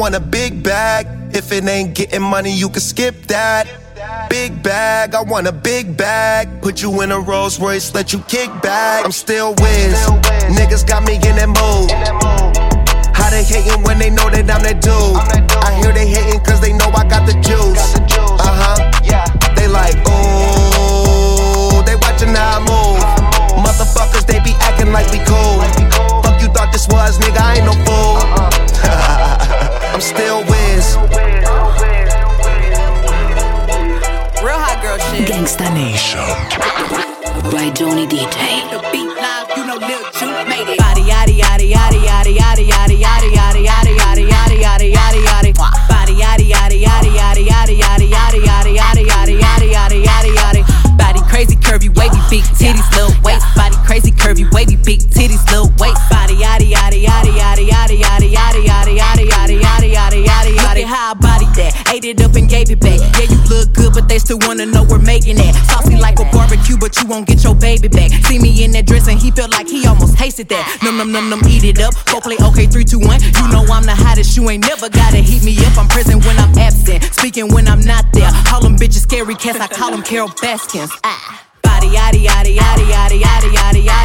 Want 0.00 0.14
a 0.14 0.20
big 0.20 0.62
bag. 0.62 1.06
If 1.36 1.52
it 1.52 1.68
ain't 1.68 1.94
getting 1.94 2.22
money, 2.22 2.50
you 2.50 2.70
can 2.70 2.80
skip 2.80 3.14
that. 3.26 3.68
Big 4.30 4.62
bag, 4.62 5.14
I 5.14 5.20
want 5.20 5.46
a 5.46 5.52
big 5.52 5.94
bag. 5.94 6.62
Put 6.62 6.80
you 6.80 7.02
in 7.02 7.12
a 7.12 7.20
Rolls 7.20 7.60
Royce, 7.60 7.92
let 7.92 8.10
you 8.10 8.20
kick 8.20 8.48
back. 8.62 9.04
I'm 9.04 9.12
still 9.12 9.50
whiz. 9.60 9.92
Niggas 10.56 10.88
got 10.88 11.04
me 11.04 11.16
in 11.16 11.36
that 11.36 11.52
mood. 11.52 11.92
How 13.12 13.28
they 13.28 13.44
hating 13.44 13.82
when 13.82 13.98
they 13.98 14.08
know 14.08 14.30
that 14.30 14.48
I'm 14.48 14.64
that 14.64 14.80
dude? 14.80 15.20
I 15.60 15.76
hear 15.76 15.92
they 15.92 16.08
hating 16.08 16.40
cause 16.48 16.62
they 16.62 16.72
know 16.72 16.88
I 16.96 17.04
got 17.04 17.26
the 17.28 17.36
juice. 17.44 17.92
Uh 18.16 18.56
huh. 18.56 18.80
Yeah. 19.04 19.28
They 19.52 19.68
like, 19.68 20.00
ooh. 20.08 21.84
They 21.84 21.96
watching 22.00 22.32
how 22.32 22.56
I 22.56 22.60
move. 22.64 23.04
Motherfuckers, 23.60 24.24
they 24.24 24.40
be 24.40 24.56
acting 24.64 24.92
like 24.92 25.12
we 25.12 25.18
cool. 25.28 25.60
Fuck 26.24 26.40
you 26.40 26.48
thought 26.56 26.72
this 26.72 26.88
was, 26.88 27.18
nigga, 27.18 27.36
I 27.36 27.60
ain't 27.60 27.66
no 27.68 27.76
fool. 27.84 29.46
I'm 30.00 30.06
still 30.16 30.40
whiz. 30.48 30.96
Real 34.40 34.56
hot 34.56 34.80
girl 34.80 34.96
shit. 35.12 35.28
Gangsta 35.28 35.68
Nation. 35.76 36.24
By 37.52 37.68
Johnny 37.76 38.08
DJ. 38.08 38.64
The 38.72 38.80
beat 38.88 39.12
live, 39.12 39.52
you 39.60 39.68
know 39.68 39.76
Lil 39.76 40.00
Juke 40.16 40.48
made 40.48 40.72
it. 40.72 40.80
Body 40.80 41.04
yaddy 41.04 41.36
yaddy 41.36 41.68
yaddy 41.68 42.00
yaddy 42.00 42.32
yaddy 42.32 42.72
yaddy 42.72 42.96
yaddy 42.96 42.96
yaddy 42.96 43.60
yaddy 43.68 43.92
yaddy 44.00 44.24
yaddy 44.24 44.64
yaddy 44.64 44.88
yaddy 44.88 45.20
yaddy. 45.20 45.52
Body 45.52 46.16
yaddy 46.16 46.48
yaddy 46.48 46.80
yaddy 46.80 47.12
yaddy 47.20 47.44
yaddy 47.44 47.76
yaddy 47.76 48.08
yaddy 48.08 48.40
yaddy 48.40 48.72
yaddy 48.80 49.04
yaddy 49.04 49.36
yaddy 49.36 49.68
yaddy 49.68 50.00
yaddy 50.00 50.32
yaddy. 50.32 50.96
Body 50.96 51.20
crazy 51.28 51.56
curvy 51.56 51.92
wavy 51.92 52.16
big 52.32 52.48
titties 52.56 52.88
little 52.96 53.12
waist. 53.20 53.44
Body 53.54 53.76
crazy 53.84 54.12
curvy 54.12 54.50
wavy 54.54 54.76
big 54.76 55.00
titties 55.12 55.44
ate 62.00 62.20
it 62.20 62.22
up 62.22 62.34
and 62.34 62.48
gave 62.48 62.70
it 62.70 62.80
back. 62.80 62.98
Yeah, 63.18 63.28
you 63.28 63.38
look 63.48 63.72
good, 63.72 63.92
but 63.92 64.08
they 64.08 64.18
still 64.18 64.38
wanna 64.46 64.66
know 64.66 64.84
we're 64.84 64.98
making 64.98 65.38
it. 65.38 65.54
Saucy 65.68 65.96
like 65.96 66.18
a 66.18 66.24
barbecue, 66.32 66.76
but 66.78 66.96
you 67.00 67.06
won't 67.06 67.26
get 67.26 67.44
your 67.44 67.54
baby 67.54 67.88
back. 67.88 68.10
See 68.24 68.38
me 68.38 68.64
in 68.64 68.70
that 68.72 68.86
dress 68.86 69.08
and 69.08 69.18
he 69.18 69.30
felt 69.30 69.50
like 69.50 69.68
he 69.68 69.86
almost 69.86 70.16
tasted 70.16 70.48
that. 70.48 70.64
Num 70.82 70.96
num 70.96 71.12
num 71.12 71.28
num, 71.28 71.40
eat 71.46 71.64
it 71.64 71.80
up. 71.80 71.94
Go 72.06 72.20
play 72.20 72.36
okay, 72.40 72.66
three, 72.66 72.84
two, 72.84 72.98
one. 72.98 73.20
You 73.20 73.46
know 73.52 73.64
I'm 73.68 73.84
the 73.84 73.94
hottest, 73.94 74.36
you 74.36 74.48
ain't 74.50 74.66
never 74.66 74.88
gotta 74.88 75.18
heat 75.18 75.44
me 75.44 75.56
up. 75.66 75.76
I'm 75.76 75.88
present 75.88 76.24
when 76.24 76.38
I'm 76.38 76.56
absent, 76.58 77.04
speaking 77.04 77.52
when 77.52 77.68
I'm 77.68 77.80
not 77.80 78.04
there. 78.12 78.30
Call 78.46 78.60
them 78.62 78.76
bitches 78.76 79.02
scary 79.02 79.34
cats, 79.34 79.60
I 79.60 79.68
call 79.68 79.90
them 79.90 80.02
Carole 80.02 80.32
Baskins. 80.40 80.90
Ah. 81.04 81.44
Body, 81.62 81.88
yaddy, 81.88 82.24
yaddy, 82.24 82.56
yaddy, 82.56 82.86
yaddy, 82.88 83.20
yaddy, 83.20 83.50
yaddy, 83.52 83.84
yaddy. 83.84 83.99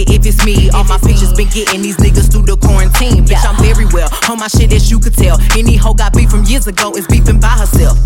It 0.00 0.10
if 0.10 0.24
it's 0.26 0.44
me. 0.44 0.70
All 0.70 0.84
my 0.84 0.98
pictures 0.98 1.32
been 1.34 1.48
getting 1.48 1.82
these 1.82 1.96
niggas 1.98 2.30
through 2.32 2.46
the 2.48 2.56
quarantine. 2.56 3.24
Bitch, 3.26 3.44
I'm 3.44 3.56
very 3.62 3.86
well 3.92 4.08
on 4.30 4.38
my 4.38 4.48
shit 4.48 4.72
as 4.72 4.90
you 4.90 4.98
could 4.98 5.14
tell. 5.14 5.38
Any 5.56 5.76
hoe 5.76 5.94
got 5.94 6.12
beef 6.14 6.30
from 6.30 6.44
years 6.44 6.66
ago 6.66 6.92
is 6.96 7.06
beefing 7.06 7.40
by 7.40 7.48
herself. 7.60 7.98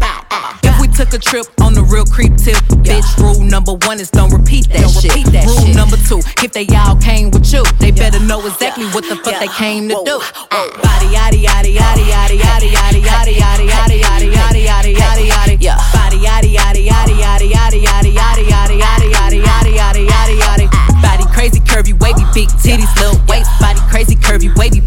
If 0.64 0.80
we 0.80 0.88
took 0.88 1.12
a 1.14 1.18
trip 1.18 1.46
on 1.60 1.74
the 1.74 1.82
real 1.82 2.04
creep 2.04 2.34
tip, 2.36 2.56
bitch, 2.82 3.06
rule 3.18 3.40
number 3.44 3.74
one 3.86 4.00
is 4.00 4.10
don't 4.10 4.32
repeat 4.32 4.68
that 4.70 4.82
Don't 4.82 4.90
shit. 4.92 5.12
repeat 5.14 5.26
that 5.32 5.46
rule 5.46 5.66
shit. 5.66 5.76
number 5.76 5.96
two, 6.08 6.18
if 6.42 6.52
they 6.52 6.66
all 6.74 6.96
came 6.96 7.30
with 7.30 7.46
you, 7.52 7.62
they 7.78 7.90
better 7.90 8.18
know 8.20 8.44
exactly 8.46 8.86
what 8.90 9.04
the 9.08 9.16
fuck 9.22 9.38
they 9.38 9.48
came 9.54 9.88
to 9.88 9.94
do. 10.04 10.18
Body 10.50 11.08
yaddy 11.14 11.44
yaddy 11.46 11.76
yaddy 11.78 12.04
yaddy 12.10 12.38
yaddy 12.38 12.38
yaddy 12.38 12.43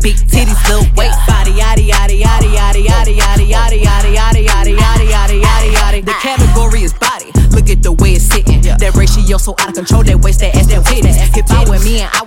big 0.07 0.15
titties 0.31 0.61
little 0.71 0.87
waist. 0.95 1.19
Body 1.27 1.51
yaddy 1.51 1.91
yaddy 1.91 2.23
yaddy 2.23 2.55
yaddy 2.55 2.83
yaddy 2.87 3.19
yaddy 3.19 3.51
yaddy 3.51 3.79
yaddy 3.83 4.15
yaddy 4.15 4.45
yaddy 4.47 4.73
yaddy 4.79 5.07
yaddy 5.11 5.41
yaddy 5.43 5.71
yaddy. 5.75 6.05
The 6.05 6.15
category 6.23 6.83
is 6.83 6.93
body. 6.93 7.31
Look 7.51 7.69
at 7.69 7.83
the 7.83 7.91
way 7.91 8.15
it's 8.15 8.23
sitting. 8.23 8.63
yo 9.27 9.37
so 9.37 9.55
out 9.59 9.69
of 9.69 9.75
control, 9.75 10.03
that 10.03 10.19
waist, 10.23 10.39
that 10.39 10.55
ass, 10.55 10.67
that 10.67 10.85
titties. 10.85 11.19
If 11.35 11.51
I 11.51 11.67
were 11.67 11.83
me 11.83 11.99
and 11.99 12.09
I 12.13 12.23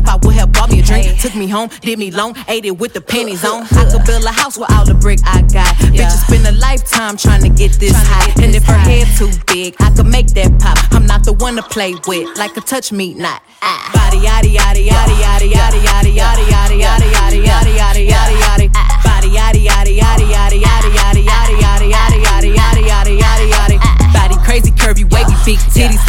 myself, 0.00 0.22
I 0.22 0.26
would 0.26 0.36
have 0.36 0.52
bought 0.52 0.70
me 0.70 0.80
a 0.80 0.82
drink. 0.82 1.20
Took 1.20 1.34
me 1.34 1.48
home, 1.48 1.70
did 1.80 1.98
me 1.98 2.10
long, 2.10 2.36
ate 2.48 2.64
it 2.64 2.78
with 2.78 2.92
the 2.94 3.00
pennies 3.00 3.44
on. 3.44 3.62
I 3.72 3.90
could 3.90 4.04
build 4.04 4.24
a 4.24 4.32
house 4.32 4.58
with 4.58 4.70
all 4.72 4.84
the 4.84 4.94
brick 4.94 5.20
I 5.24 5.42
got. 5.42 5.74
Bitches 5.76 6.26
spend 6.26 6.46
a 6.46 6.52
lifetime 6.58 7.16
trying 7.16 7.42
to 7.42 7.48
get 7.48 7.72
this 7.78 7.94
high. 7.94 8.42
And 8.42 8.54
if 8.54 8.64
her 8.64 8.78
head 8.78 9.06
too 9.16 9.30
big, 9.46 9.76
I 9.80 9.90
could 9.90 10.06
make 10.06 10.28
that 10.28 10.58
pop. 10.60 10.78
I'm 10.92 11.06
not 11.06 11.24
the 11.24 11.32
one 11.32 11.56
to 11.56 11.62
play 11.62 11.94
with, 12.06 12.38
like 12.38 12.56
a 12.56 12.60
touch 12.60 12.92
me 12.92 13.14
not. 13.14 13.42
Body 13.92 14.18
yaddy 14.18 14.56
yaddy 14.56 14.88
yaddy 14.88 15.16
yaddy 15.20 15.52
yaddy 15.52 15.80
yaddy 15.84 16.12
yaddy 16.16 16.48
yaddy 16.48 16.80
yaddy 16.80 17.12
yaddy 17.12 17.44
yaddy 17.44 17.76
yaddy 17.76 18.06
yaddy 18.08 18.38
yaddy. 18.40 18.68
Body 19.04 19.28
yaddy 19.28 19.66
yaddy 19.66 19.98
yaddy 19.98 20.26
yaddy 20.32 20.60
yaddy 20.64 20.90
yaddy 20.96 21.22
yaddy 21.26 21.60
yaddy 21.60 21.90
yaddy 21.92 22.22
yaddy 22.24 22.54
yaddy 22.56 22.82
yaddy 22.88 23.14
yaddy 23.20 23.50
yaddy. 23.52 24.12
Body 24.12 24.36
crazy 24.44 24.70
curvy 24.70 25.04
wavy 25.12 25.34
big 25.44 25.58
titties 25.70 25.99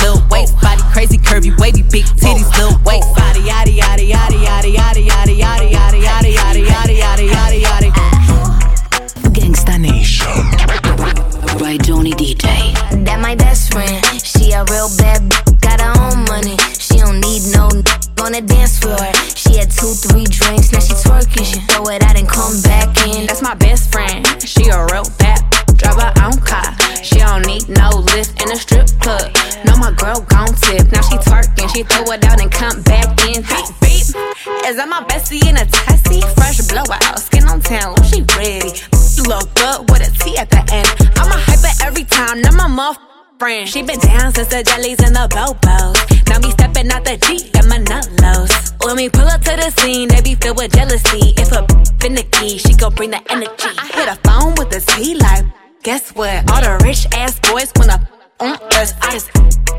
with 39.88 40.02
a 40.02 40.12
T 40.24 40.38
at 40.38 40.50
the 40.50 40.62
end. 40.74 40.89
I'm 41.17 41.30
a 41.30 41.38
hyper 41.38 41.74
every 41.86 42.04
time. 42.04 42.41
Now 42.41 42.52
my 42.52 42.67
muff 42.67 42.97
friend. 43.38 43.67
She 43.69 43.82
been 43.84 44.00
down 44.00 44.34
since 44.34 44.47
the 44.47 44.63
jellies 44.63 45.00
and 45.00 45.15
the 45.15 45.28
bobos. 45.30 45.95
Now 46.30 46.39
me 46.39 46.52
stepping 46.52 46.91
out 46.91 47.06
the 47.06 47.17
Jeep, 47.17 47.54
got 47.54 47.67
my 47.67 47.78
nut 47.78 48.10
lows. 48.21 48.74
When 48.84 48.95
we 48.95 49.10
pull 49.10 49.28
up 49.28 49.41
to 49.41 49.56
the 49.56 49.69
scene, 49.82 50.10
they 50.10 50.21
be 50.21 50.36
filled 50.36 50.58
with 50.58 50.74
jealousy. 50.74 51.34
If 51.38 51.52
a 51.52 51.62
finicky, 52.00 52.58
she 52.58 52.74
gon' 52.74 52.93
bring 52.95 53.12
the 53.12 53.21
energy. 53.32 53.71
I 53.78 53.86
hit 53.93 54.08
a 54.10 54.17
phone 54.26 54.56
with 54.58 54.74
a 54.74 54.82
T 54.82 55.15
like, 55.15 55.45
guess 55.84 56.12
what? 56.15 56.50
All 56.52 56.62
the 56.62 56.84
rich 56.84 57.06
ass 57.13 57.39
boys 57.39 57.71
wanna 57.76 58.02
on 58.39 58.58
us. 58.80 58.93
I 59.02 59.12
just 59.12 59.30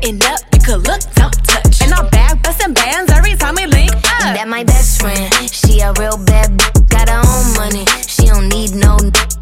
end 0.01 0.23
up, 0.23 0.39
you 0.53 0.59
could 0.59 0.87
look, 0.87 1.01
don't 1.15 1.35
touch. 1.43 1.81
And 1.81 1.93
I'm 1.93 2.09
back 2.09 2.33
bands 2.73 3.11
every 3.11 3.35
time 3.35 3.55
we 3.55 3.65
link 3.65 3.93
up. 3.93 4.35
That 4.35 4.47
my 4.47 4.63
best 4.63 5.01
friend. 5.01 5.33
She 5.51 5.79
a 5.81 5.91
real 5.93 6.17
bad 6.17 6.57
got 6.89 7.09
her 7.09 7.19
own 7.19 7.53
money. 7.55 7.85
She 8.23 8.29
don't 8.29 8.47
need 8.47 8.73
no 8.73 8.95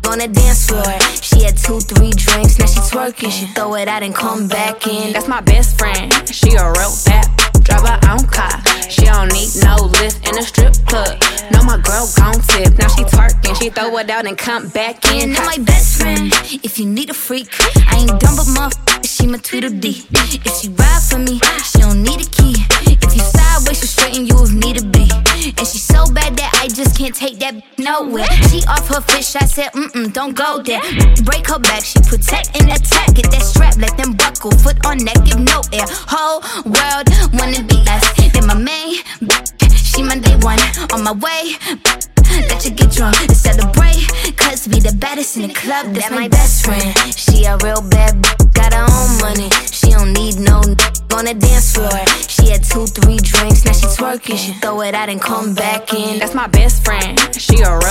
on 0.10 0.17
the 0.17 0.28
dance 0.28 0.65
floor. 0.65 0.98
She 1.22 1.46
had 1.46 1.56
two, 1.56 1.80
three 1.82 2.10
drinks, 2.10 2.58
now 2.58 2.65
she 2.65 2.80
twerking. 2.89 3.30
She 3.30 3.46
throw 3.54 3.76
it 3.76 3.88
out 3.88 4.02
and 4.02 4.15
come 4.15 4.48
back 4.48 4.88
in. 4.88 5.13
That's 5.13 5.28
my 5.28 5.39
best 5.39 5.78
friend. 5.78 6.12
She 6.28 6.56
a 6.56 6.65
real 6.65 6.89
bad. 7.06 7.30
Drive 7.62 7.86
her 7.86 8.00
own 8.10 8.26
car. 8.26 8.58
She 8.89 9.06
don't 9.06 9.32
need 9.34 9.54
no 9.62 9.76
lift 10.02 10.28
in 10.28 10.36
a 10.36 10.41
strip 10.41 10.74
club. 10.88 11.13
No, 11.52 11.62
my 11.62 11.78
girl 11.78 12.10
gon' 12.17 12.41
tip. 12.50 12.76
Now 12.80 12.88
she 12.88 13.04
twerking. 13.04 13.56
She 13.62 13.70
throw 13.70 13.96
it 14.00 14.10
out 14.10 14.26
and 14.26 14.36
come 14.36 14.67
back 14.70 15.06
in. 15.13 15.30
And 15.30 15.46
my 15.46 15.60
best 15.60 16.02
friend, 16.02 16.34
if 16.63 16.80
you 16.80 16.88
need 16.88 17.12
a 17.12 17.13
freak, 17.13 17.50
I 17.86 18.00
ain't 18.00 18.20
dumb 18.20 18.36
but 18.36 18.50
motherfucker, 18.50 19.06
she 19.06 19.28
my 19.28 19.38
Tweedledee. 19.38 20.08
If 20.44 20.58
she 20.58 20.70
ride 20.70 21.04
for 21.08 21.20
me, 21.20 21.39
she 21.63 21.82
don't 21.82 22.02
need 22.02 22.26
a 22.26 22.30
key. 22.32 22.56
If 23.12 23.17
you 23.17 23.24
sideways, 23.24 23.80
she 23.80 23.88
straighten 23.88 24.26
you 24.26 24.36
if 24.39 24.54
need 24.54 24.78
to 24.78 24.86
be. 24.86 25.04
And 25.12 25.67
she 25.67 25.80
so 25.80 26.06
bad 26.13 26.38
that 26.38 26.50
I 26.63 26.69
just 26.69 26.97
can't 26.97 27.13
take 27.13 27.39
that 27.39 27.60
nowhere. 27.78 28.24
She 28.47 28.63
off 28.71 28.88
her 28.88 29.02
fish, 29.02 29.36
I 29.36 29.43
said, 29.43 29.74
mm 29.74 29.91
mm, 29.91 30.13
don't 30.13 30.34
go 30.34 30.63
there. 30.63 30.80
Break 31.28 31.45
her 31.47 31.60
back, 31.60 31.84
she 31.84 32.00
protect 32.00 32.56
and 32.56 32.71
attack. 32.71 33.13
Get 33.13 33.30
that 33.32 33.43
strap, 33.43 33.76
let 33.76 33.97
them 33.97 34.13
buckle, 34.13 34.52
foot 34.52 34.86
on 34.86 35.04
neck, 35.04 35.19
give 35.26 35.39
no 35.39 35.60
air. 35.74 35.84
Whole 36.08 36.39
world 36.63 37.12
wanna 37.36 37.63
be 37.67 37.84
us. 37.91 38.32
Then 38.32 38.47
my 38.47 38.56
main, 38.56 39.04
she 39.76 40.04
my 40.04 40.15
day 40.17 40.38
one 40.39 40.60
on 40.93 41.04
my 41.04 41.12
way. 41.12 42.11
Let 42.50 42.65
you 42.65 42.72
get 42.72 42.91
drunk 42.91 43.20
and 43.22 43.36
celebrate. 43.36 44.08
Cause 44.38 44.67
we 44.67 44.80
the 44.80 44.96
baddest 44.98 45.38
in 45.38 45.48
the 45.48 45.54
club. 45.54 45.94
That's 45.94 46.12
my 46.12 46.28
best 46.28 46.65
friend. 46.65 46.94
She 47.15 47.46
a 47.46 47.58
real 47.58 47.82
bad 47.82 48.22
b- 48.22 48.30
got 48.54 48.74
her 48.74 48.86
own 48.88 49.12
money. 49.22 49.50
She 49.72 49.91
don't 49.91 50.13
need 50.13 50.38
no 50.39 50.60
n- 50.62 50.76
on 51.13 51.26
the 51.26 51.34
dance 51.38 51.74
floor. 51.76 51.91
She 52.28 52.50
had 52.52 52.63
two, 52.63 52.86
three 52.88 53.17
drinks, 53.17 53.65
now 53.65 53.74
she 53.74 53.86
twerking. 53.98 54.38
She 54.38 54.54
throw 54.62 54.82
it 54.82 54.94
out 54.96 55.10
and 55.10 55.22
come 55.22 55.54
back 55.54 55.94
in. 55.94 56.20
That's 56.20 56.34
my 56.36 56.48
best 56.48 56.84
friend. 56.86 57.17
She 57.36 57.60
a 57.62 57.78
real 57.78 57.90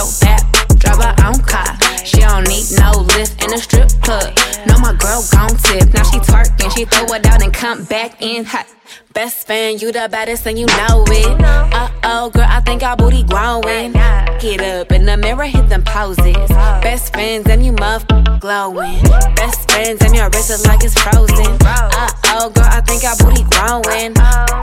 come 7.74 7.84
back 7.84 8.20
in 8.20 8.44
hot. 8.44 8.66
Best 9.12 9.46
fan, 9.46 9.78
you 9.78 9.92
the 9.92 10.08
baddest 10.10 10.46
and 10.46 10.58
you 10.58 10.66
know 10.66 11.04
it. 11.06 11.40
Uh 11.40 11.90
oh, 12.02 12.30
girl, 12.30 12.46
I 12.48 12.60
think 12.60 12.82
our 12.82 12.96
booty 12.96 13.22
growing. 13.22 13.92
Get 14.40 14.60
up 14.60 14.90
in 14.90 15.04
the 15.04 15.16
mirror, 15.16 15.44
hit 15.44 15.68
them 15.68 15.84
poses. 15.84 16.48
Best 16.82 17.12
friends 17.12 17.46
and 17.48 17.64
you 17.64 17.72
muff 17.72 18.04
glowing. 18.40 19.02
Best 19.36 19.70
friends 19.70 20.02
and 20.02 20.14
your 20.16 20.28
wrist 20.30 20.50
is 20.50 20.66
like 20.66 20.82
it's 20.82 20.98
frozen. 21.00 21.56
Uh 21.62 22.10
oh, 22.34 22.50
girl, 22.50 22.66
I 22.66 22.80
think 22.80 23.04
our 23.04 23.16
booty 23.22 23.44
growing. 23.54 24.14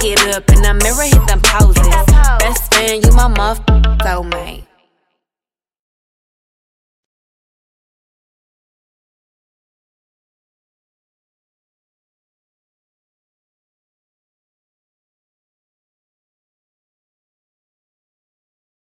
Get 0.01 0.19
up 0.35 0.49
in 0.49 0.61
the 0.61 0.73
mirror, 0.83 1.07
hit 1.07 1.25
them 1.27 1.41
poses. 1.41 1.87
Best 2.39 2.73
friend, 2.73 3.05
you 3.05 3.11
my 3.13 3.27
muff 3.27 3.65
soulmate. 4.03 4.66